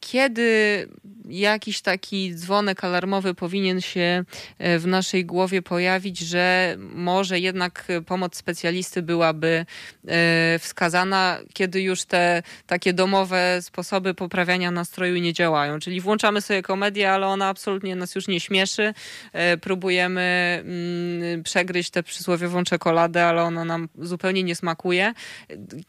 [0.00, 0.88] Kiedy
[1.28, 4.24] jakiś taki dzwonek alarmowy powinien się
[4.58, 9.66] e, w naszej głowie pojawić, że może jednak pomoc specjalisty byłaby
[10.08, 15.78] e, wskazana, kiedy już te takie domowe sposoby poprawiania nastroju nie działają.
[15.78, 18.94] Czyli włączamy sobie komedię, ale ona absolutnie nas już nie śmieszy.
[19.32, 20.20] E, próbujemy
[20.64, 25.14] mm, przegryźć tę przysłowiową czekoladę, ale ona nam zupełnie nie smakuje.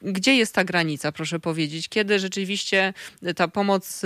[0.01, 1.89] Gdzie jest ta granica, proszę powiedzieć?
[1.89, 2.93] Kiedy rzeczywiście
[3.35, 4.01] ta pomoc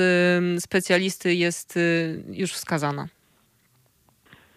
[0.59, 3.07] specjalisty jest y, już wskazana?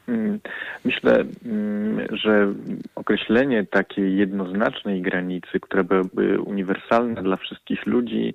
[0.08, 0.40] Mm,
[0.84, 2.54] myślę, mm, że
[2.94, 8.34] określenie takiej jednoznacznej granicy, która byłaby uniwersalna dla wszystkich ludzi,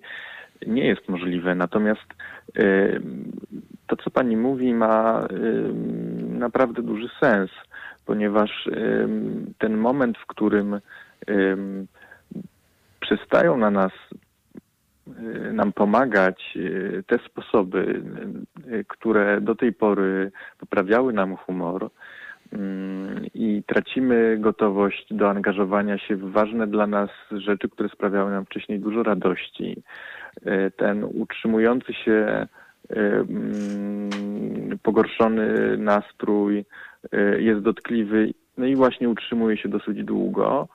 [0.68, 1.56] nie jest możliwe.
[1.56, 2.06] Natomiast
[2.58, 3.02] y,
[3.88, 5.74] to, co pani mówi, ma y,
[6.40, 7.52] naprawdę duży sens,
[8.06, 8.70] ponieważ
[9.58, 10.80] ten moment, w którym
[13.00, 14.18] przestają na nas Y,
[15.54, 18.04] nam pomagać y, te sposoby,
[18.68, 21.90] y, które do tej pory poprawiały nam humor
[22.54, 28.46] mm, i tracimy gotowość do angażowania się w ważne dla nas rzeczy, które sprawiały nam
[28.46, 29.84] wcześniej dużo radości.
[30.78, 32.48] Ten utrzymujący się
[32.90, 34.10] mm,
[34.84, 36.66] pogorszony nastrój
[37.38, 40.68] jest dotkliwy, no i właśnie utrzymuje się dosyć długo,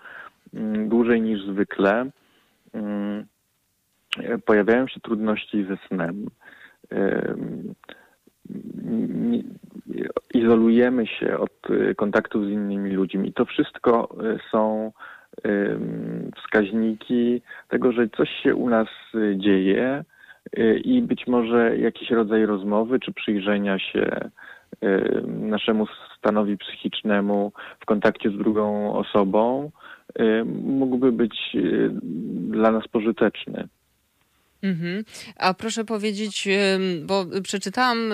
[0.54, 2.10] mm, dłużej niż zwykle
[4.46, 6.26] pojawiają się trudności ze snem.
[10.34, 13.32] Izolujemy się od e, kontaktów z innymi ludźmi.
[13.32, 14.92] To wszystko e, są
[16.36, 20.04] wskaźniki tego, że coś się u nas e, dzieje
[20.84, 24.30] i być może jakiś rodzaj rozmowy czy przyjrzenia się
[25.26, 25.86] naszemu
[26.18, 29.70] stanowi psychicznemu w kontakcie z drugą osobą
[30.54, 31.56] mógłby być
[32.50, 33.68] dla nas pożyteczny.
[34.70, 35.04] Mhm.
[35.36, 36.48] A proszę powiedzieć,
[37.02, 38.12] bo przeczytałam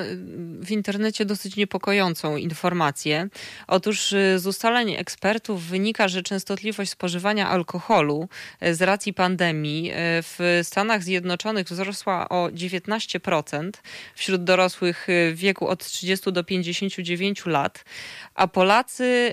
[0.60, 3.28] w internecie dosyć niepokojącą informację.
[3.66, 8.28] Otóż y, z ustaleń ekspertów wynika, że częstotliwość spożywania alkoholu
[8.62, 13.70] y, z racji pandemii y, w Stanach Zjednoczonych wzrosła o 19%
[14.14, 17.84] wśród dorosłych w wieku od 30 do 59 lat,
[18.34, 19.32] a Polacy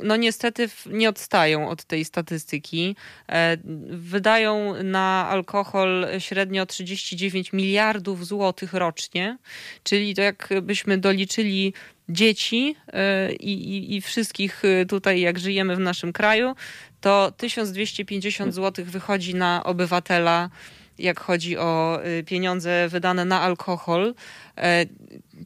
[0.00, 2.96] no niestety nie odstają od tej statystyki.
[3.28, 3.56] E,
[3.90, 9.38] wydają na alkohol średnio 39 miliardów złotych rocznie,
[9.82, 11.72] czyli to jakbyśmy doliczyli
[12.08, 16.54] dzieci e, i, i, i, wszystkich e, tutaj, jak żyjemy w naszym kraju,
[17.00, 20.50] to 1250 złotych wychodzi na obywatela,
[20.98, 24.14] jak chodzi o e, pieniądze wydane na alkohol.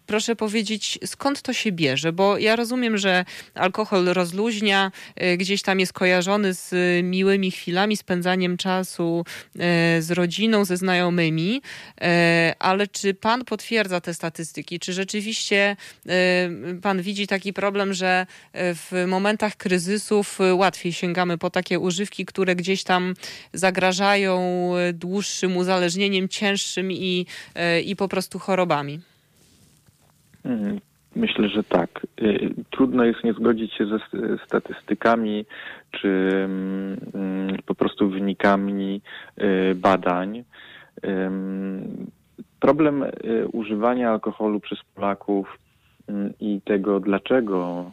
[0.06, 2.12] Proszę powiedzieć, skąd to się bierze?
[2.12, 4.92] Bo ja rozumiem, że alkohol rozluźnia,
[5.36, 9.24] gdzieś tam jest kojarzony z miłymi chwilami, spędzaniem czasu
[9.98, 11.62] z rodziną, ze znajomymi,
[12.58, 14.80] ale czy pan potwierdza te statystyki?
[14.80, 15.76] Czy rzeczywiście
[16.82, 22.82] pan widzi taki problem, że w momentach kryzysów łatwiej sięgamy po takie używki, które gdzieś
[22.82, 23.14] tam
[23.52, 27.26] zagrażają dłuższym uzależnieniem, cięższym i,
[27.84, 28.97] i po prostu chorobami?
[30.48, 30.80] Mhm.
[31.16, 32.06] Myślę, że tak.
[32.22, 33.98] Y, trudno jest nie zgodzić się ze
[34.46, 35.46] statystykami
[35.90, 39.00] czy mm, po prostu wynikami
[39.38, 40.44] y, badań.
[42.60, 43.04] Problem
[43.52, 45.58] używania alkoholu przez Polaków
[46.08, 47.90] mm, i tego, dlaczego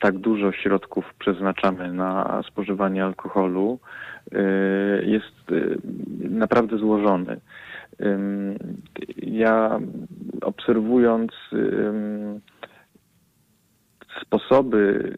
[0.00, 3.78] tak dużo środków przeznaczamy na spożywanie alkoholu,
[5.02, 5.52] jest
[6.30, 7.40] naprawdę złożony.
[9.16, 9.80] Ja
[10.42, 11.32] obserwując
[14.20, 15.12] sposoby,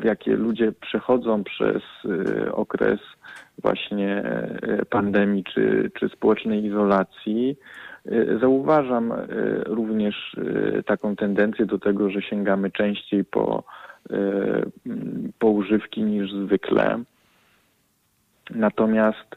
[0.00, 3.00] w jakie ludzie przechodzą przez y, okres
[3.58, 4.22] właśnie
[4.80, 7.56] y, pandemii czy, czy społecznej izolacji,
[8.06, 9.12] y, zauważam
[9.66, 10.36] również
[10.86, 13.64] taką tendencję do tego, że sięgamy częściej po,
[15.38, 17.02] po używki niż zwykle.
[18.50, 19.36] Natomiast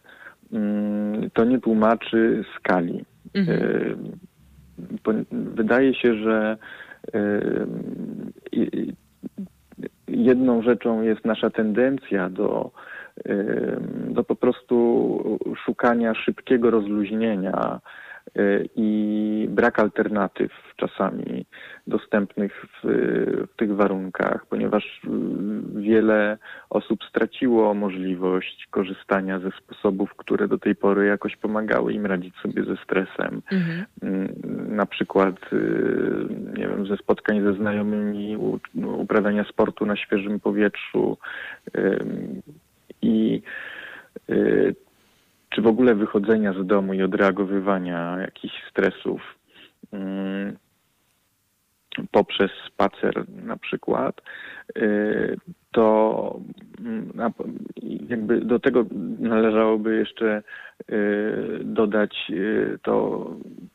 [1.33, 3.05] to nie tłumaczy skali.
[3.33, 3.59] Mhm.
[5.07, 6.57] E, wydaje się, że
[7.13, 7.41] e,
[10.07, 12.71] jedną rzeczą jest nasza tendencja do,
[13.25, 13.35] e,
[14.09, 17.79] do po prostu szukania szybkiego rozluźnienia
[18.75, 21.45] i brak alternatyw czasami
[21.87, 22.87] dostępnych w,
[23.47, 25.01] w, tych warunkach, ponieważ
[25.75, 26.37] wiele
[26.69, 32.63] osób straciło możliwość korzystania ze sposobów, które do tej pory jakoś pomagały im radzić sobie
[32.63, 33.41] ze stresem.
[33.51, 33.85] Mhm.
[34.75, 35.35] Na przykład,
[36.57, 38.37] nie wiem, ze spotkań ze znajomymi,
[38.97, 41.17] uprawiania sportu na świeżym powietrzu
[43.01, 43.41] i
[45.49, 49.21] czy w ogóle wychodzenia z domu i odreagowywania jakichś stresów
[49.93, 50.57] mm,
[52.11, 54.21] poprzez spacer na przykład,
[54.77, 55.37] y,
[55.71, 56.39] to
[56.79, 57.11] mm,
[58.09, 58.85] jakby do tego
[59.19, 60.43] należałoby jeszcze
[60.91, 63.25] y, dodać y, to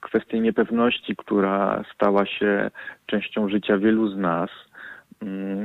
[0.01, 2.71] kwestię niepewności, która stała się
[3.07, 4.51] częścią życia wielu z nas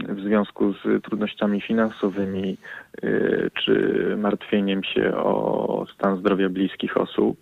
[0.09, 2.57] w związku z trudnościami finansowymi
[3.03, 7.37] y, czy martwieniem się o stan zdrowia bliskich osób,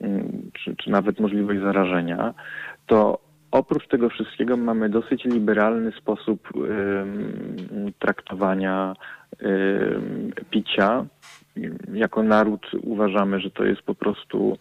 [0.00, 2.34] mm, czy, czy nawet możliwość zarażenia,
[2.86, 3.18] to
[3.50, 6.48] oprócz tego wszystkiego mamy dosyć liberalny sposób
[7.98, 8.94] traktowania
[10.50, 11.04] picia.
[11.92, 14.58] Jako naród uważamy, że to jest po prostu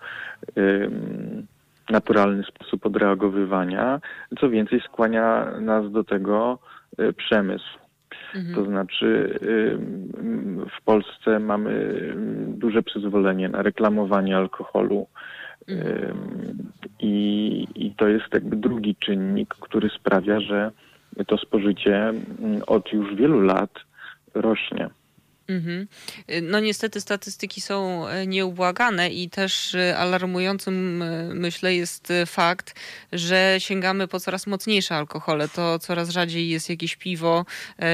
[1.90, 4.00] naturalny sposób odreagowywania.
[4.40, 6.60] Co więcej, skłania nas do tego
[7.18, 7.80] przemysł.
[8.36, 8.56] Mhm.
[8.56, 9.40] To znaczy,
[10.80, 11.94] w Polsce mamy
[12.48, 15.08] duże przyzwolenie na reklamowanie alkoholu.
[15.68, 16.72] Mhm.
[17.00, 20.72] I, I to jest jakby drugi czynnik, który sprawia, że
[21.28, 22.14] to spożycie
[22.68, 23.72] od już wielu lat
[24.34, 24.90] rośnie.
[25.52, 25.88] Mhm.
[26.42, 32.76] No niestety statystyki są e, nieubłagane i też e, alarmującym e, myślę jest fakt,
[33.14, 35.48] że sięgamy po coraz mocniejsze alkohole.
[35.48, 37.46] To coraz rzadziej jest jakieś piwo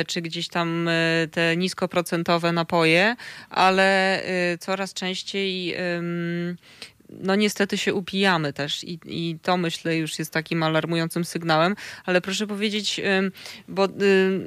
[0.07, 0.89] czy gdzieś tam
[1.31, 3.15] te niskoprocentowe napoje,
[3.49, 4.21] ale
[4.59, 5.75] coraz częściej
[7.09, 12.21] no niestety się upijamy też i, i to myślę już jest takim alarmującym sygnałem, ale
[12.21, 13.01] proszę powiedzieć,
[13.67, 13.89] bo y,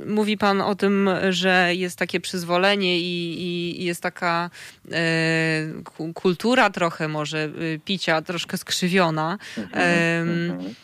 [0.06, 3.42] mówi pan o tym, że jest takie przyzwolenie i,
[3.80, 4.50] i jest taka
[4.86, 9.38] y, kultura trochę może y, picia troszkę skrzywiona.
[9.58, 10.74] Mhm, mhm.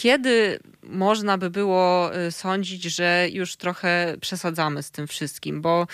[0.00, 5.86] Kiedy można by było y, sądzić, że już trochę przesadzamy z tym wszystkim, bo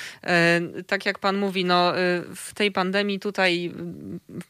[0.78, 3.72] y, tak jak pan mówi, no, y, w tej pandemii tutaj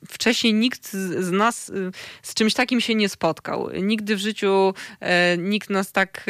[0.09, 1.73] wcześniej nikt z nas
[2.23, 3.71] z czymś takim się nie spotkał.
[3.83, 4.75] Nigdy w życiu
[5.39, 6.27] nikt nas tak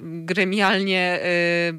[0.00, 1.20] gremialnie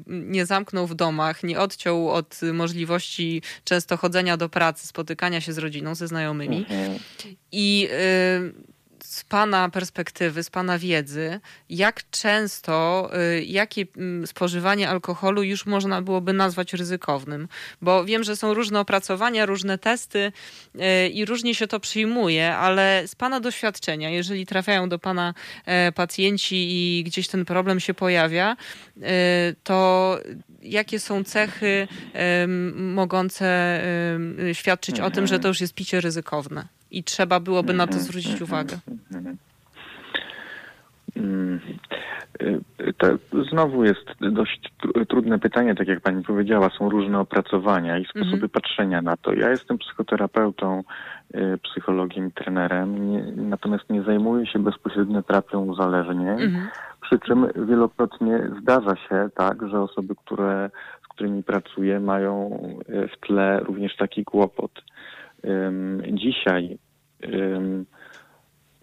[0.06, 5.58] nie zamknął w domach, nie odciął od możliwości często chodzenia do pracy, spotykania się z
[5.58, 6.58] rodziną, ze znajomymi.
[6.58, 6.98] Mhm.
[7.52, 7.88] I
[9.16, 11.40] z Pana perspektywy, z Pana wiedzy,
[11.70, 17.48] jak często, y, jakie mm, spożywanie alkoholu już można byłoby nazwać ryzykownym?
[17.82, 20.32] Bo wiem, że są różne opracowania, różne testy
[20.74, 25.34] y, i różnie się to przyjmuje, ale z Pana doświadczenia, jeżeli trafiają do Pana
[25.66, 28.56] e, pacjenci i gdzieś ten problem się pojawia,
[28.96, 29.02] y,
[29.64, 30.18] to
[30.62, 31.88] jakie są cechy
[32.74, 33.80] mogące
[34.52, 36.75] świadczyć o tym, że to już jest picie ryzykowne?
[36.96, 38.04] I trzeba byłoby na to mhm.
[38.04, 38.78] zwrócić uwagę?
[41.16, 41.60] Mm,
[42.98, 43.06] to
[43.50, 44.72] znowu jest dość
[45.08, 48.48] trudne pytanie, tak jak pani powiedziała, są różne opracowania i sposoby mhm.
[48.48, 49.32] patrzenia na to.
[49.32, 50.82] Ja jestem psychoterapeutą,
[51.34, 56.68] y, psychologiem i trenerem, nie, natomiast nie zajmuję się bezpośrednio terapią uzależnień, mhm.
[57.00, 60.70] przy czym wielokrotnie zdarza się tak, że osoby, które,
[61.04, 64.70] z którymi pracuję mają y, w tle również taki kłopot.
[66.12, 66.78] Dzisiaj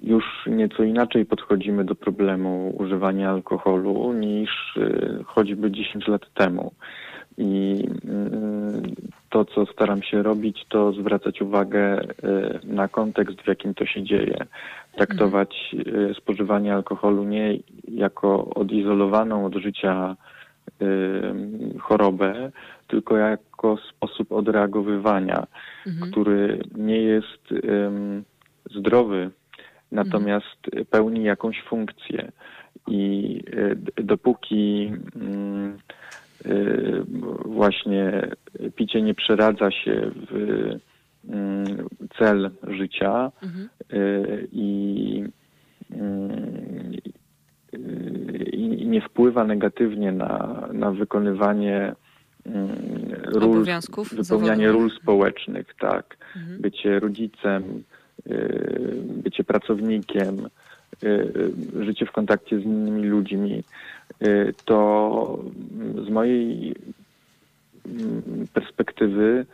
[0.04, 6.72] już nieco inaczej podchodzimy do problemu używania alkoholu niż y, choćby 10 lat temu.
[7.38, 12.08] I y, to, co staram się robić, to zwracać uwagę y,
[12.64, 14.38] na kontekst, w jakim to się dzieje.
[14.96, 15.76] Traktować
[16.18, 20.16] spożywanie alkoholu nie jako odizolowaną od życia
[21.80, 22.52] chorobę,
[22.88, 25.48] tylko jako sposób odreagowywania,
[25.88, 26.12] mhm.
[26.12, 27.54] który nie jest
[28.80, 29.32] zdrowy
[29.92, 30.58] natomiast
[30.90, 32.32] pełni jakąś funkcję.
[32.88, 33.40] I
[33.98, 35.78] e, dopóki mm,
[36.46, 36.50] e,
[37.46, 38.28] właśnie
[38.76, 40.34] picie nie przeradza się w
[41.30, 41.88] mm,
[42.20, 43.70] cel życia mhm.
[43.90, 43.98] E,
[44.52, 45.24] i,
[45.92, 46.92] mm,
[48.54, 51.96] i nie wpływa negatywnie na, na wykonywanie
[53.26, 53.66] ról,
[54.12, 56.18] wypełnianie ról społecznych, tak.
[56.36, 56.62] Mhm.
[56.62, 57.84] Bycie rodzicem,
[59.24, 60.48] bycie pracownikiem,
[61.04, 61.52] y,
[61.86, 63.64] życie w kontakcie z innymi ludźmi,
[64.22, 65.40] y, to
[66.08, 66.76] z mojej
[67.86, 69.46] mm, perspektywy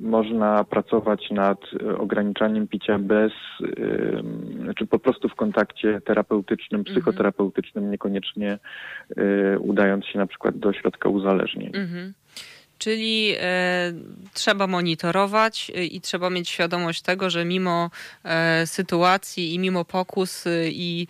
[0.00, 1.58] można pracować nad
[1.98, 4.22] ograniczaniem picia bez, czy
[4.62, 6.96] znaczy po prostu w kontakcie terapeutycznym, mhm.
[6.96, 8.58] psychoterapeutycznym, niekoniecznie
[9.58, 11.76] udając się na przykład do ośrodka uzależnień.
[11.76, 12.12] Mhm.
[12.82, 13.92] Czyli e,
[14.34, 17.90] trzeba monitorować e, i trzeba mieć świadomość tego, że mimo
[18.24, 21.06] e, sytuacji i mimo pokus i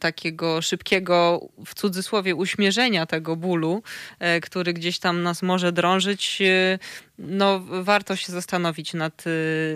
[0.00, 3.82] takiego szybkiego, w cudzysłowie, uśmierzenia tego bólu,
[4.42, 6.42] który gdzieś tam nas może drążyć,
[7.18, 9.24] no, warto się zastanowić nad,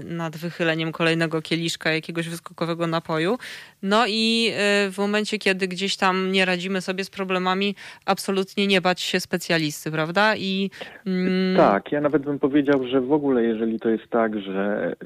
[0.05, 3.39] nad wychyleniem kolejnego kieliszka jakiegoś wyskokowego napoju.
[3.83, 4.53] No i
[4.91, 7.75] w momencie, kiedy gdzieś tam nie radzimy sobie z problemami,
[8.07, 10.37] absolutnie nie bać się specjalisty, prawda?
[10.37, 10.71] I
[11.07, 11.57] mm, Mm.
[11.57, 14.97] Tak, ja nawet bym powiedział, że w ogóle jeżeli to jest tak, że,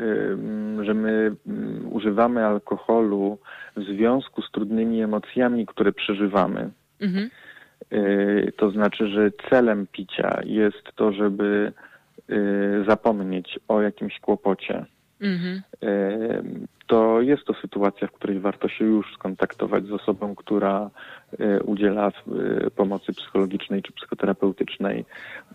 [0.81, 1.37] że my
[1.91, 3.39] używamy alkoholu
[3.77, 6.71] w związku z trudnymi emocjami, które przeżywamy,
[7.01, 7.31] mhm.
[7.93, 11.90] Y, to znaczy, że celem picia jest to, żeby y,
[12.89, 14.87] zapomnieć o jakimś kłopocie.
[15.21, 15.63] Mhm.
[16.91, 20.91] To jest to sytuacja, w której warto się już skontaktować z osobą, która
[21.41, 22.09] y, udziela
[22.67, 25.05] y, pomocy psychologicznej czy psychoterapeutycznej,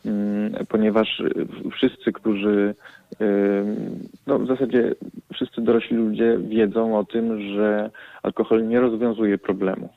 [0.06, 1.24] mm, ponieważ
[1.72, 2.76] wszyscy, którzy,
[4.28, 4.96] no w zasadzie
[5.34, 7.90] wszyscy dorośli ludzie wiedzą o tym, że
[8.24, 9.90] alkohol nie rozwiązuje problemu,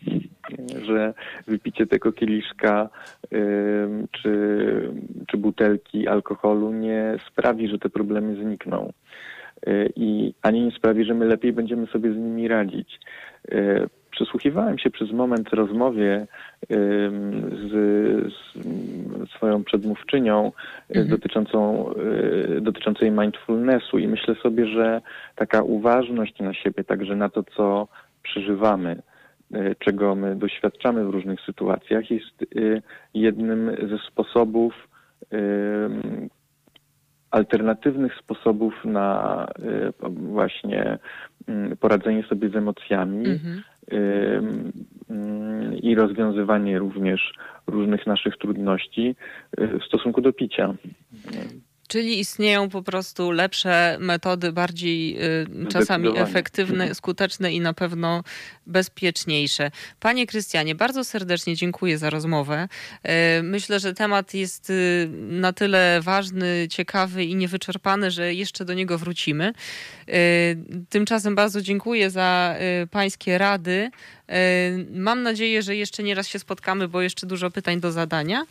[0.86, 1.14] że
[1.46, 2.88] wypicie tego kieliszka
[4.12, 4.32] czy,
[5.26, 8.92] czy butelki alkoholu nie sprawi, że te problemy znikną.
[9.66, 13.00] Y, i ani nie sprawi, że my lepiej będziemy sobie z nimi radzić.
[13.52, 16.26] Y, przysłuchiwałem się przez moment rozmowie
[16.70, 17.72] z,
[18.32, 20.52] z swoją przedmówczynią y,
[20.88, 21.08] mhm.
[21.08, 21.90] dotyczącą,
[22.60, 25.00] dotyczącej mindfulnessu i myślę sobie, że
[25.36, 27.88] taka uważność na siebie, także na to, co
[28.22, 29.02] przeżywamy,
[29.78, 32.46] czego my doświadczamy w różnych sytuacjach, jest
[33.14, 34.88] jednym ze sposobów,
[37.30, 40.98] alternatywnych sposobów na y, właśnie
[41.48, 43.62] mm, poradzenie sobie z emocjami mhm.
[45.10, 47.32] Mm, i rozwiązywanie również
[47.66, 49.16] różnych naszych trudności
[49.60, 50.74] y, w stosunku do picia.
[51.88, 58.22] Czyli istnieją po prostu lepsze metody, bardziej y, czasami efektywne, skuteczne i na pewno
[58.66, 59.70] bezpieczniejsze.
[60.00, 62.68] Panie Krystianie, bardzo serdecznie dziękuję za rozmowę.
[63.38, 68.74] Y, myślę, że temat jest y, na tyle ważny, ciekawy i niewyczerpany, że jeszcze do
[68.74, 69.52] niego wrócimy.
[70.88, 72.56] Tymczasem bardzo dziękuję za
[72.90, 73.90] Pańskie rady.
[74.94, 78.46] Mam nadzieję, że jeszcze nie raz się spotkamy, bo jeszcze dużo pytań do zadania.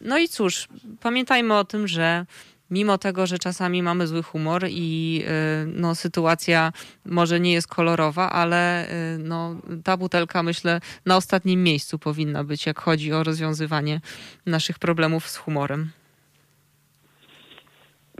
[0.00, 0.68] No i cóż,
[1.00, 2.26] pamiętajmy o tym, że
[2.70, 5.24] mimo tego, że czasami mamy zły humor i
[5.66, 6.72] no, sytuacja
[7.04, 8.88] może nie jest kolorowa, ale
[9.18, 14.00] no, ta butelka myślę na ostatnim miejscu powinna być, jak chodzi o rozwiązywanie
[14.46, 15.90] naszych problemów z humorem.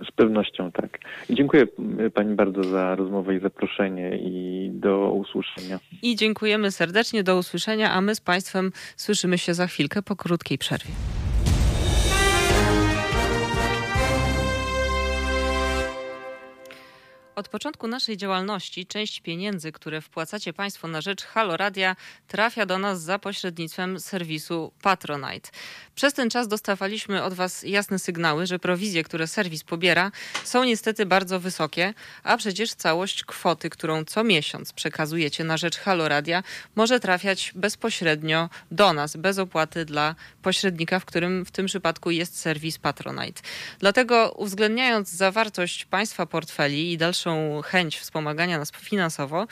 [0.08, 0.98] Z pewnością tak.
[1.30, 1.66] Dziękuję
[2.14, 5.78] Pani bardzo za rozmowę i zaproszenie i do usłyszenia.
[6.02, 10.58] I dziękujemy serdecznie, do usłyszenia, a my z Państwem słyszymy się za chwilkę po krótkiej
[10.58, 10.90] przerwie.
[17.42, 21.96] Od początku naszej działalności część pieniędzy, które wpłacacie Państwo na rzecz Halo Radia,
[22.28, 25.50] trafia do nas za pośrednictwem serwisu Patronite.
[25.94, 30.12] Przez ten czas dostawaliśmy od Was jasne sygnały, że prowizje, które serwis pobiera,
[30.44, 36.08] są niestety bardzo wysokie, a przecież całość kwoty, którą co miesiąc przekazujecie na rzecz Halo
[36.08, 36.42] Radia,
[36.74, 42.38] może trafiać bezpośrednio do nas, bez opłaty dla pośrednika, w którym w tym przypadku jest
[42.38, 43.42] serwis Patronite.
[43.78, 47.31] Dlatego uwzględniając zawartość Państwa portfeli i dalszą
[47.64, 49.46] chęć wspomagania nas finansowo,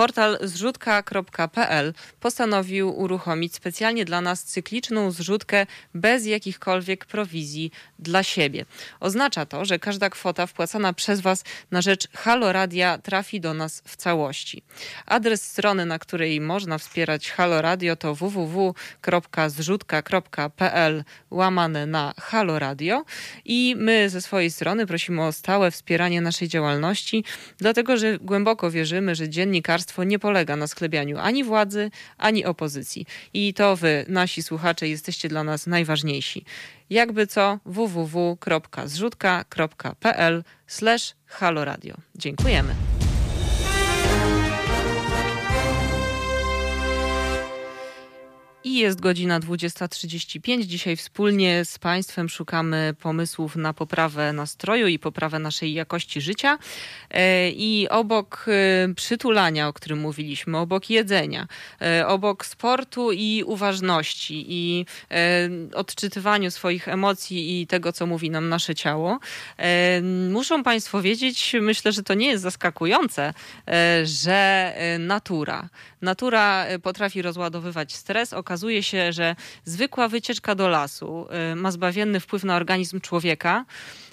[0.00, 8.64] portal zrzutka.pl postanowił uruchomić specjalnie dla nas cykliczną zrzutkę bez jakichkolwiek prowizji dla siebie.
[9.00, 13.82] Oznacza to, że każda kwota wpłacana przez Was na rzecz Halo Radia trafi do nas
[13.86, 14.62] w całości.
[15.06, 23.04] Adres strony, na której można wspierać Halo Radio to www.zrzutka.pl łamane na Halo Radio
[23.44, 27.24] i my ze swojej strony prosimy o stałe wspieranie naszej działalności,
[27.58, 33.06] dlatego że głęboko wierzymy, że dziennikarstwo nie polega na sklebianiu ani władzy, ani opozycji.
[33.34, 36.44] I to wy, nasi słuchacze, jesteście dla nas najważniejsi.
[36.90, 41.94] Jakby co www.zrzutka.pl slash haloradio.
[42.14, 42.99] Dziękujemy.
[48.64, 50.66] I jest godzina 20.35.
[50.66, 56.58] Dzisiaj wspólnie z Państwem szukamy pomysłów na poprawę nastroju i poprawę naszej jakości życia.
[57.10, 61.46] E, I obok e, przytulania, o którym mówiliśmy, obok jedzenia,
[61.80, 64.86] e, obok sportu i uważności i
[65.74, 69.18] odczytywaniu swoich emocji i tego, co mówi nam nasze ciało,
[70.30, 73.34] muszą Państwo wiedzieć, myślę, że to nie jest zaskakujące,
[74.04, 75.68] że natura,
[76.02, 82.44] natura potrafi rozładowywać stres, okazuje się, że zwykła wycieczka do lasu y, ma zbawienny wpływ
[82.44, 83.64] na organizm człowieka.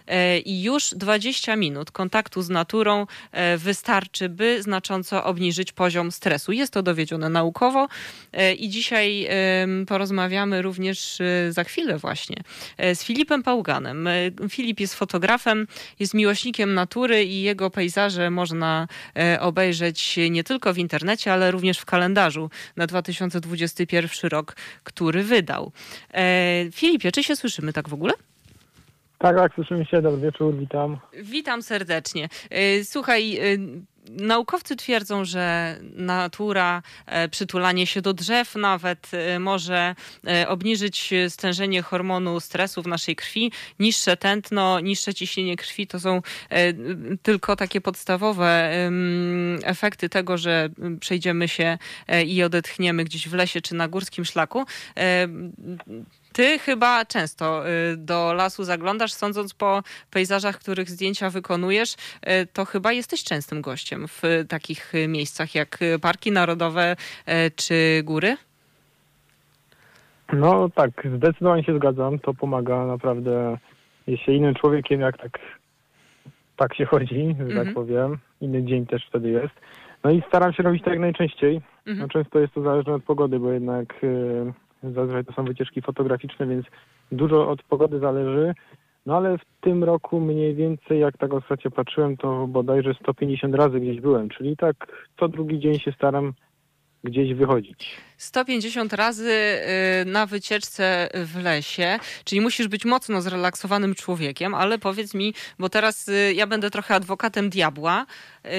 [0.07, 6.51] E, i już 20 minut kontaktu z naturą e, wystarczy, by znacząco obniżyć poziom stresu.
[6.51, 7.87] Jest to dowiedzione naukowo
[8.33, 9.27] e, i dzisiaj
[9.87, 12.35] porozmawiamy również za chwilę właśnie
[12.77, 14.09] z Filipem Pałganem.
[14.49, 15.67] Filip jest fotografem,
[15.99, 18.87] jest miłośnikiem natury i jego pejzaże można
[19.39, 25.71] obejrzeć nie tylko w internecie, ale również w kalendarzu na 2021 rok, który wydał.
[26.71, 28.13] Filipie, czy się słyszymy tak w ogóle?
[29.17, 30.01] Tak, tak, słyszymy się.
[30.01, 30.97] Dobry wieczór, witam.
[31.23, 32.29] Witam serdecznie.
[32.79, 39.95] Y, słuchaj, y, naukowcy twierdzą, że natura, e, przytulanie się do drzew nawet e, może
[40.27, 43.51] e, obniżyć stężenie hormonu stresu w naszej krwi.
[43.79, 46.21] Niższe tętno, niższe ciśnienie krwi to są
[47.21, 48.71] tylko takie podstawowe
[49.63, 51.77] efekty tego, że przejdziemy się
[52.25, 54.65] i odetchniemy gdzieś w lesie czy na górskim szlaku.
[56.33, 62.65] Ty chyba często y, do lasu zaglądasz, sądząc po pejzażach, których zdjęcia wykonujesz, y, to
[62.65, 66.95] chyba jesteś częstym gościem w takich miejscach jak parki narodowe
[67.27, 68.37] y, czy góry?
[70.33, 72.19] No tak, zdecydowanie się zgadzam.
[72.19, 73.57] To pomaga naprawdę.
[74.07, 75.39] Jest się innym człowiekiem, jak tak,
[76.57, 77.73] tak się chodzi, że tak mhm.
[77.73, 78.17] powiem.
[78.41, 79.53] Inny dzień też wtedy jest.
[80.03, 81.61] No i staram się robić tak jak najczęściej.
[81.85, 81.97] Mhm.
[81.99, 83.93] No, często jest to zależne od pogody, bo jednak
[84.83, 86.65] Zazwyczaj to są wycieczki fotograficzne, więc
[87.11, 88.53] dużo od pogody zależy.
[89.05, 93.79] No ale w tym roku mniej więcej, jak tak ostatnio patrzyłem, to bodajże 150 razy
[93.79, 94.75] gdzieś byłem, czyli tak
[95.19, 96.33] co drugi dzień się staram
[97.03, 97.97] gdzieś wychodzić.
[98.17, 105.13] 150 razy y, na wycieczce w lesie, czyli musisz być mocno zrelaksowanym człowiekiem, ale powiedz
[105.13, 108.05] mi, bo teraz y, ja będę trochę adwokatem diabła.
[108.45, 108.49] Y,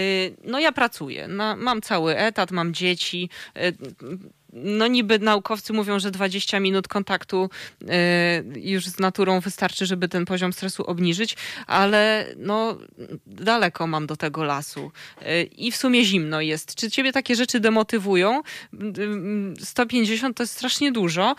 [0.44, 3.30] no ja pracuję, mam cały etat, mam dzieci
[4.52, 7.50] no niby naukowcy mówią, że 20 minut kontaktu
[7.82, 7.86] y,
[8.60, 11.36] już z naturą wystarczy, żeby ten poziom stresu obniżyć,
[11.66, 12.78] ale no
[13.26, 14.90] daleko mam do tego lasu
[15.22, 16.74] y, i w sumie zimno jest.
[16.74, 18.42] Czy ciebie takie rzeczy demotywują?
[19.60, 21.36] 150 to jest strasznie dużo.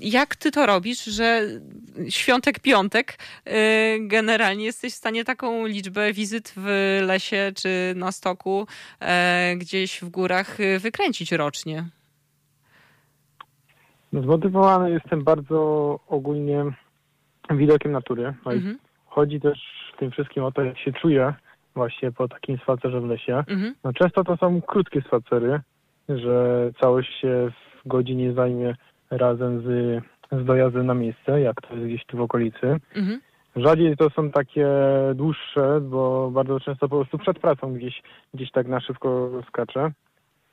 [0.00, 1.48] Jak ty to robisz, że
[2.08, 3.52] świątek, piątek y,
[4.00, 8.66] generalnie jesteś w stanie taką liczbę wizyt w lesie czy na stoku
[9.56, 11.99] gdzieś w górach wykręcić rocznie?
[14.12, 16.64] Zmotywowany jestem bardzo ogólnie
[17.50, 18.34] widokiem natury.
[18.44, 18.78] No mhm.
[19.06, 19.58] Chodzi też
[19.94, 21.34] w tym wszystkim o to, jak się czuję
[21.74, 23.36] właśnie po takim spacerze w lesie.
[23.36, 23.74] Mhm.
[23.84, 25.60] No, często to są krótkie spacery,
[26.08, 27.50] że całość się
[27.84, 28.74] w godzinie zajmie
[29.10, 30.00] razem z,
[30.32, 32.80] z dojazdem na miejsce, jak to jest gdzieś tu w okolicy.
[32.96, 33.20] Mhm.
[33.56, 34.68] Rzadziej to są takie
[35.14, 38.02] dłuższe, bo bardzo często po prostu przed pracą gdzieś,
[38.34, 39.92] gdzieś tak na szybko skaczę.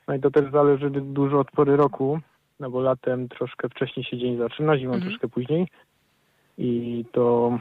[0.08, 2.20] No i to też zależy dużo od pory roku,
[2.60, 5.10] no bo latem troszkę wcześniej się dzień zaczyna, zimą mhm.
[5.10, 5.68] troszkę później
[6.58, 7.58] i to,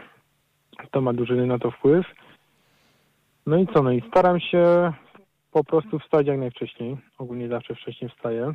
[0.91, 2.05] to ma duży na to wpływ.
[3.45, 4.93] No i co, no i staram się
[5.51, 6.97] po prostu wstać jak najwcześniej.
[7.17, 8.53] Ogólnie zawsze wcześniej wstaję.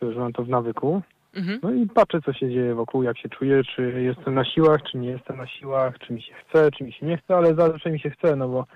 [0.00, 1.02] To już mam to w nawyku.
[1.34, 1.58] Mhm.
[1.62, 4.98] No i patrzę, co się dzieje wokół, jak się czuję, czy jestem na siłach, czy
[4.98, 7.92] nie jestem na siłach, czy mi się chce, czy mi się nie chce, ale zazwyczaj
[7.92, 8.66] mi się chce, no bo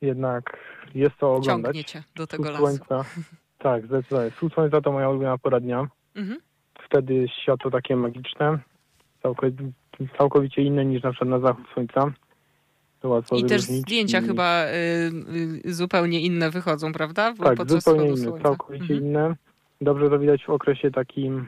[0.00, 0.58] jednak
[0.94, 1.76] jest to oglądać.
[1.76, 2.58] Ciągnie do tego lasu.
[2.58, 3.04] Słońca.
[3.58, 4.30] Tak, zdecydowanie.
[4.30, 5.88] Wschód słońca to moja ulubiona pora dnia.
[6.14, 6.40] Mhm.
[6.86, 8.58] Wtedy światło takie magiczne,
[9.22, 9.64] całkowicie,
[10.18, 12.12] całkowicie inne niż na przykład na zachód słońca.
[13.36, 14.22] I też zdjęcia i...
[14.22, 14.70] chyba y,
[15.66, 17.34] y, zupełnie inne wychodzą, prawda?
[17.38, 18.42] Bo tak, zupełnie inne, słońca.
[18.42, 19.00] całkowicie mhm.
[19.00, 19.36] inne.
[19.80, 21.46] Dobrze to widać w okresie takim,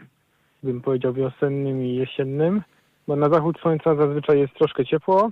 [0.62, 2.62] bym powiedział, wiosennym i jesiennym,
[3.07, 5.31] bo na zachód słońca zazwyczaj jest troszkę ciepło,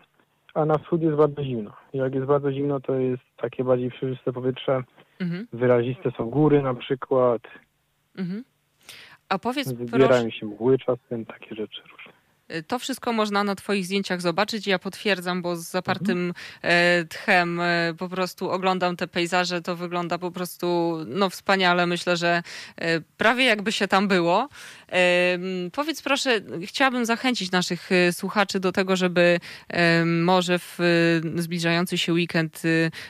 [0.55, 1.73] a na wschód jest bardzo zimno.
[1.93, 4.83] Jak jest bardzo zimno, to jest takie bardziej przejrzyste powietrze,
[5.21, 5.47] mhm.
[5.53, 7.43] wyraziste są góry na przykład.
[8.17, 8.45] Mhm.
[9.33, 10.31] A powiedz Zbierają proszę...
[10.39, 12.02] się mgły czasem, takie rzeczy różne.
[12.67, 14.67] To wszystko można na Twoich zdjęciach zobaczyć.
[14.67, 16.33] Ja potwierdzam, bo z zapartym
[16.63, 17.09] mhm.
[17.09, 19.63] tchem e, po prostu oglądam te pejzaże.
[19.63, 21.87] To wygląda po prostu no, wspaniale.
[21.87, 22.43] Myślę, że
[22.77, 24.49] e, prawie jakby się tam było.
[25.73, 29.41] Powiedz proszę, chciałabym zachęcić naszych słuchaczy do tego, żeby
[30.07, 30.79] może w
[31.37, 32.63] zbliżający się weekend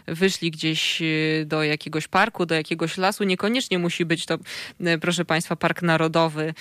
[0.06, 1.02] wyszli gdzieś
[1.46, 3.24] do jakiegoś parku, do jakiegoś lasu.
[3.24, 4.38] Niekoniecznie musi być to,
[5.00, 6.54] proszę Państwa, park narodowy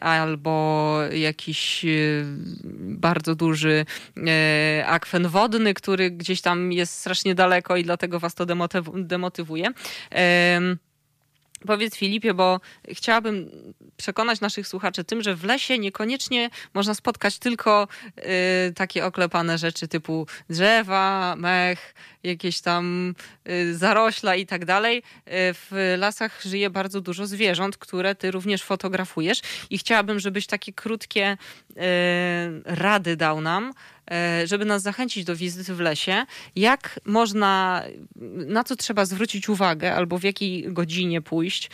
[0.00, 1.84] albo jakiś
[2.80, 3.84] bardzo duży
[4.16, 8.46] e, akwen wodny, który gdzieś tam jest strasznie daleko i dlatego was to
[8.94, 9.72] demotywuje.
[11.66, 13.50] Powiedz Filipie, bo chciałabym
[13.96, 17.88] przekonać naszych słuchaczy tym, że w lesie niekoniecznie można spotkać tylko
[18.18, 23.14] y, takie oklepane rzeczy typu drzewa, mech, jakieś tam
[23.48, 24.98] y, zarośla i tak dalej.
[24.98, 25.02] Y,
[25.54, 29.40] w lasach żyje bardzo dużo zwierząt, które ty również fotografujesz
[29.70, 31.36] i chciałabym, żebyś takie krótkie
[31.70, 31.76] y,
[32.64, 33.72] rady dał nam,
[34.44, 36.26] żeby nas zachęcić do wizyty w lesie,
[36.56, 37.82] jak można,
[38.46, 41.70] na co trzeba zwrócić uwagę, albo w jakiej godzinie pójść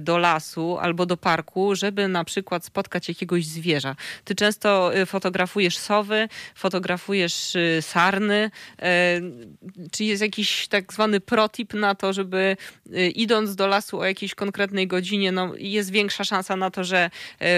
[0.00, 3.96] do lasu albo do parku, żeby na przykład spotkać jakiegoś zwierza.
[4.24, 8.50] Ty często fotografujesz sowy, fotografujesz sarny.
[9.92, 12.56] Czy jest jakiś tak zwany protip na to, żeby
[13.14, 17.10] idąc do lasu o jakiejś konkretnej godzinie, no jest większa szansa na to, że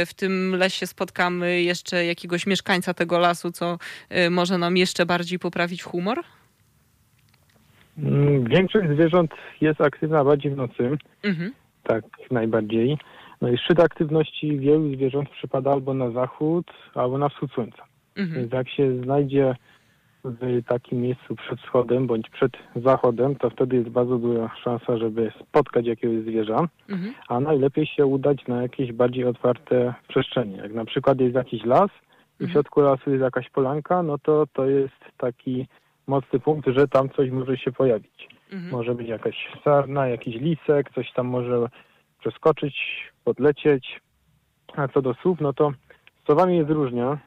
[0.06, 3.78] w tym lesie spotkamy jeszcze jakiegoś mieszkańca tego lasu, co
[4.10, 6.18] Y, może nam jeszcze bardziej poprawić humor?
[7.98, 9.30] Mm, większość zwierząt
[9.60, 10.90] jest aktywna bardziej w nocy.
[11.22, 11.52] Mhm.
[11.82, 12.98] Tak, najbardziej.
[13.40, 17.82] No i szczyt aktywności wielu zwierząt przypada albo na zachód, albo na wschód słońca.
[18.16, 18.40] Mhm.
[18.40, 19.54] Więc jak się znajdzie
[20.26, 25.32] w takim miejscu przed wschodem bądź przed zachodem, to wtedy jest bardzo duża szansa, żeby
[25.48, 27.14] spotkać jakiegoś zwierza, mhm.
[27.28, 30.56] a najlepiej się udać na jakieś bardziej otwarte przestrzenie.
[30.56, 31.90] Jak na przykład jest jakiś las,
[32.36, 32.52] i w mhm.
[32.52, 35.66] środku lasu jest jakaś polanka, no to to jest taki
[36.06, 38.28] mocny punkt, że tam coś może się pojawić.
[38.52, 38.72] Mhm.
[38.72, 41.68] Może być jakaś sarna, jakiś lisek, coś tam może
[42.20, 42.76] przeskoczyć,
[43.24, 44.00] podlecieć.
[44.76, 45.72] A co do słów, no to
[46.22, 47.18] z słowami jest różnie,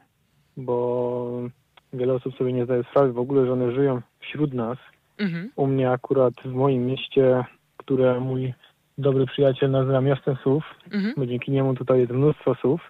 [0.56, 1.50] bo
[1.92, 4.78] wiele osób sobie nie zdaje sprawy w ogóle, że one żyją wśród nas.
[5.18, 5.50] Mhm.
[5.56, 7.44] U mnie akurat w moim mieście,
[7.76, 8.54] które mój
[8.98, 11.14] dobry przyjaciel nazywa miastem słów, mhm.
[11.16, 12.80] bo dzięki niemu tutaj jest mnóstwo słów,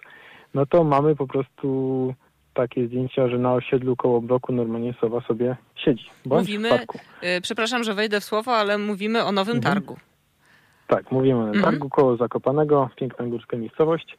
[0.53, 2.13] no to mamy po prostu
[2.53, 6.09] takie zdjęcia, że na osiedlu koło bloku normalnie sowa sobie siedzi.
[6.25, 6.69] mówimy,
[7.23, 9.73] y, przepraszam, że wejdę w słowo, ale mówimy o Nowym mhm.
[9.73, 9.97] Targu.
[10.87, 11.63] Tak, mówimy o mhm.
[11.63, 14.17] Targu koło Zakopanego, piękna górska miejscowość.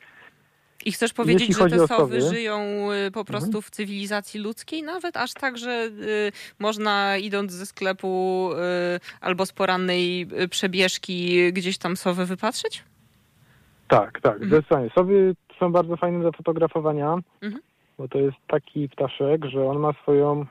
[0.84, 3.62] I chcesz powiedzieć, Jeśli że te sowy żyją y, po prostu mhm.
[3.62, 8.56] w cywilizacji ludzkiej nawet, aż tak, że y, można idąc ze sklepu y,
[9.20, 12.84] albo z porannej y, przebieżki gdzieś tam sowy wypatrzeć?
[13.88, 14.50] Tak, tak, mhm.
[14.50, 14.90] zdecydowanie.
[14.94, 17.62] Sowy są bardzo fajne do fotografowania, mhm.
[17.98, 20.46] bo to jest taki ptaszek, że on ma swoją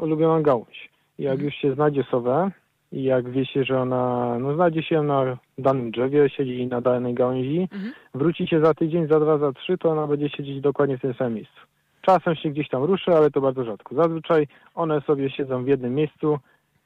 [0.00, 0.90] ulubioną gałąź.
[1.18, 1.46] Jak mhm.
[1.46, 2.50] już się znajdzie sowę
[2.92, 7.14] i jak wie się, że ona no, znajdzie się na danym drzewie, siedzi na danej
[7.14, 7.92] gałęzi, mhm.
[8.14, 11.14] wróci się za tydzień, za dwa, za trzy, to ona będzie siedzieć dokładnie w tym
[11.14, 11.60] samym miejscu.
[12.02, 13.94] Czasem się gdzieś tam ruszy, ale to bardzo rzadko.
[13.94, 16.38] Zazwyczaj one sobie siedzą w jednym miejscu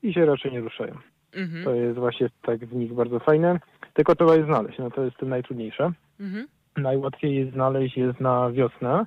[0.02, 0.94] i się raczej nie ruszają.
[1.34, 1.64] Mhm.
[1.64, 3.60] To jest właśnie tak w nich bardzo fajne.
[3.94, 5.92] Tylko trzeba je znaleźć, no to jest tym najtrudniejsze.
[6.20, 6.46] Mhm
[6.76, 9.06] najłatwiej je znaleźć jest na wiosnę,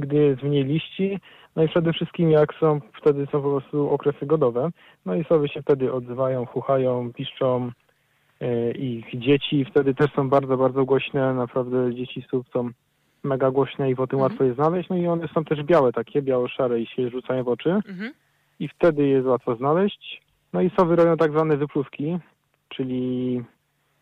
[0.00, 1.18] gdy jest mniej liści.
[1.56, 4.70] No i przede wszystkim jak są, wtedy są po prostu okresy godowe.
[5.06, 7.70] No i sobie się wtedy odzywają, chuchają, piszczą
[8.40, 9.64] yy, ich dzieci.
[9.64, 11.34] Wtedy też są bardzo, bardzo głośne.
[11.34, 12.70] Naprawdę dzieci słów są
[13.22, 14.32] mega głośne i po tym mhm.
[14.32, 14.88] łatwo je znaleźć.
[14.88, 17.70] No i one są też białe takie, biało-szare i się rzucają w oczy.
[17.70, 18.12] Mhm.
[18.60, 20.22] I wtedy jest łatwo znaleźć.
[20.52, 22.18] No i sowy robią tak zwane wypluwki,
[22.68, 23.42] czyli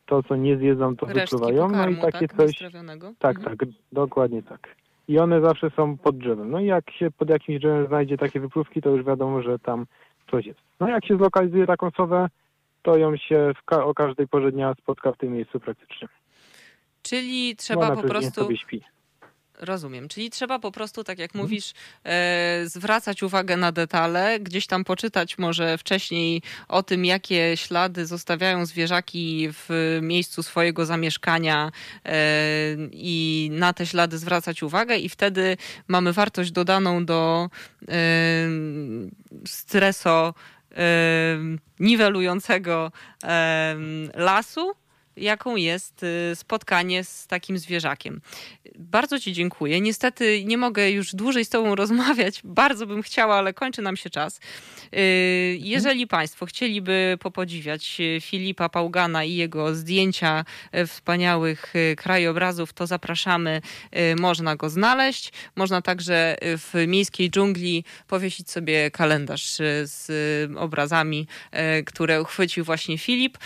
[0.06, 1.68] to, co nie zjedzą, to Resztki wypluwają.
[1.68, 2.36] Pokarmu, no i takie tak?
[2.36, 2.58] coś.
[3.18, 3.56] Tak, mhm.
[3.56, 4.68] tak, dokładnie tak.
[5.09, 6.51] I one zawsze są pod drzewem.
[6.51, 9.86] No i jak się pod jakimś drzewem znajdzie takie wypróbki, to już wiadomo, że tam
[10.30, 10.60] coś jest.
[10.80, 12.28] No jak się zlokalizuje taką sowę,
[12.82, 16.09] to ją się ka o każdej porze dnia spotka w tym miejscu praktycznie.
[17.02, 18.48] Czyli trzeba po prostu.
[19.60, 20.09] Rozumiem.
[20.09, 21.44] Czyli trzeba po prostu, tak jak mhm.
[21.44, 21.72] mówisz,
[22.05, 28.66] e, zwracać uwagę na detale, gdzieś tam poczytać może wcześniej o tym, jakie ślady zostawiają
[28.66, 31.72] zwierzaki w miejscu swojego zamieszkania
[32.05, 32.20] e,
[32.93, 35.56] i na te ślady zwracać uwagę i wtedy
[35.89, 37.51] mamy wartość dodaną do
[37.89, 37.94] e,
[39.47, 40.35] streso
[40.72, 41.39] e,
[41.80, 42.93] niwelującego
[43.24, 43.76] e,
[44.14, 44.72] lasu
[45.19, 48.20] jaką jest y, spotkanie z takim zwierzakiem.
[48.78, 49.81] Bardzo Ci dziękuję.
[49.81, 52.40] Niestety nie mogę już dłużej z Tobą rozmawiać.
[52.45, 54.40] Bardzo bym chciała, ale kończy nam się czas.
[54.95, 60.45] Y, jeżeli Państwo chcieliby popodziwiać y, Filipa Pałgana i jego zdjęcia
[60.86, 63.61] wspaniałych krajobrazów, to zapraszamy.
[64.16, 65.32] Można go znaleźć.
[65.57, 70.07] Można także w miejskiej dżungli powiesić sobie kalendarz z
[70.57, 71.27] obrazami,
[71.86, 73.39] które uchwycił właśnie Filip,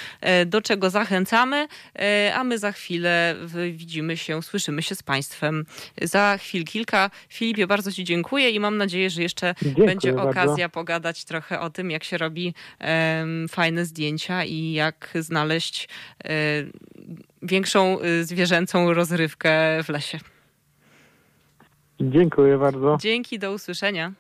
[0.47, 1.62] do czego zachęcamy.
[1.99, 3.37] E, a my za chwilę
[3.73, 5.65] widzimy się, słyszymy się z Państwem
[6.03, 7.11] za chwil kilka.
[7.29, 10.31] Filipie, bardzo Ci dziękuję i mam nadzieję, że jeszcze dziękuję będzie bardzo.
[10.31, 15.89] okazja pogadać trochę o tym, jak się robi um, fajne zdjęcia i jak znaleźć
[16.25, 16.73] um,
[17.43, 20.19] większą y, zwierzęcą rozrywkę w lesie.
[22.01, 22.97] Dziękuję bardzo.
[23.01, 24.13] Dzięki, do usłyszenia.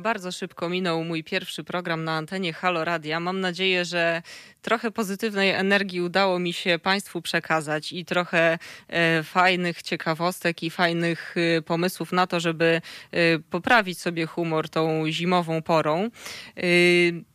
[0.00, 3.20] Bardzo szybko minął mój pierwszy program na antenie Halo Radia.
[3.20, 4.22] Mam nadzieję, że
[4.62, 8.58] trochę pozytywnej energii udało mi się Państwu przekazać i trochę
[8.88, 15.10] e, fajnych ciekawostek i fajnych e, pomysłów na to, żeby e, poprawić sobie humor tą
[15.10, 16.10] zimową porą.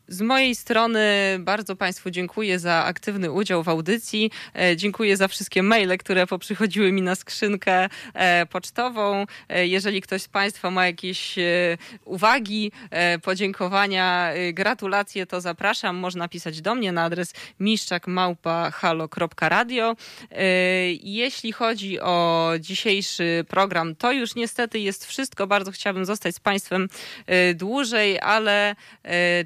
[0.08, 1.00] Z mojej strony
[1.40, 4.32] bardzo Państwu dziękuję za aktywny udział w audycji.
[4.56, 9.26] E, dziękuję za wszystkie maile, które poprzychodziły mi na skrzynkę e, pocztową.
[9.50, 11.36] E, jeżeli ktoś z Państwa ma jakieś
[12.06, 12.72] uwagi,
[13.24, 15.96] podziękowania, gratulacje, to zapraszam.
[15.96, 19.96] Można pisać do mnie na adres miszczakmałpa.halo.radio.
[21.04, 25.48] Jeśli chodzi o dzisiejszy program, to już niestety jest wszystko.
[25.48, 26.90] Bardzo chciałabym zostać z Państwem
[27.56, 28.76] dłużej, ale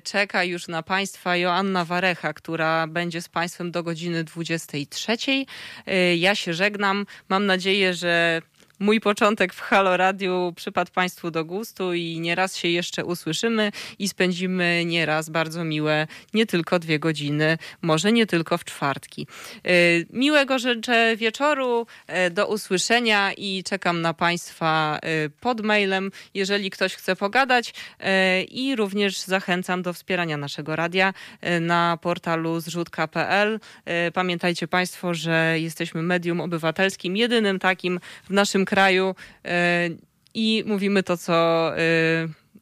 [0.04, 5.18] czeka już na Państwa Joanna Warecha, która będzie z Państwem do godziny 23.
[5.22, 7.06] Y, ja się żegnam.
[7.30, 8.42] Mam nadzieję, że
[8.80, 14.10] mój początek w Halo Radio przypadł Państwu do gustu i nieraz się jeszcze usłyszymy i
[14.10, 19.28] spędzimy nieraz bardzo miłe, nie tylko dwie godziny, może nie tylko w czwartki.
[19.68, 21.88] Y, miłego życzę wieczoru,
[22.28, 27.74] y, do usłyszenia i czekam na Państwa y, pod mailem, jeżeli ktoś chce pogadać
[28.52, 31.14] i również zachęcam do wspierania naszego radia
[31.62, 33.60] na portalu zrzutka.pl.
[34.14, 39.16] Pamiętajcie Państwo, że jesteśmy medium obywatelskim, jedynym takim w naszym kraju
[39.46, 39.90] e,
[40.34, 41.34] i mówimy to, co
[41.78, 41.82] e,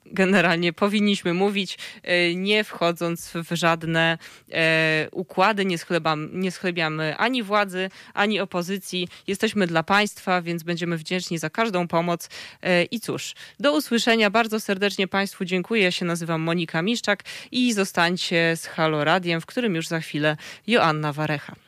[0.05, 4.17] generalnie powinniśmy mówić, e, nie wchodząc w żadne
[5.11, 9.07] układy, nie, schlebam, nie schlebiamy ani władzy, ani opozycji.
[9.27, 12.29] Jesteśmy dla państwa, więc będziemy wdzięczni za każdą pomoc.
[12.91, 14.29] I cóż, do usłyszenia.
[14.29, 15.83] Bardzo serdecznie Państwu dziękuję.
[15.83, 20.37] Ja się nazywam Monika Miszczak i zostańcie z Halo Radiem, w którym już za chwilę
[20.67, 21.66] Joanna Warecha.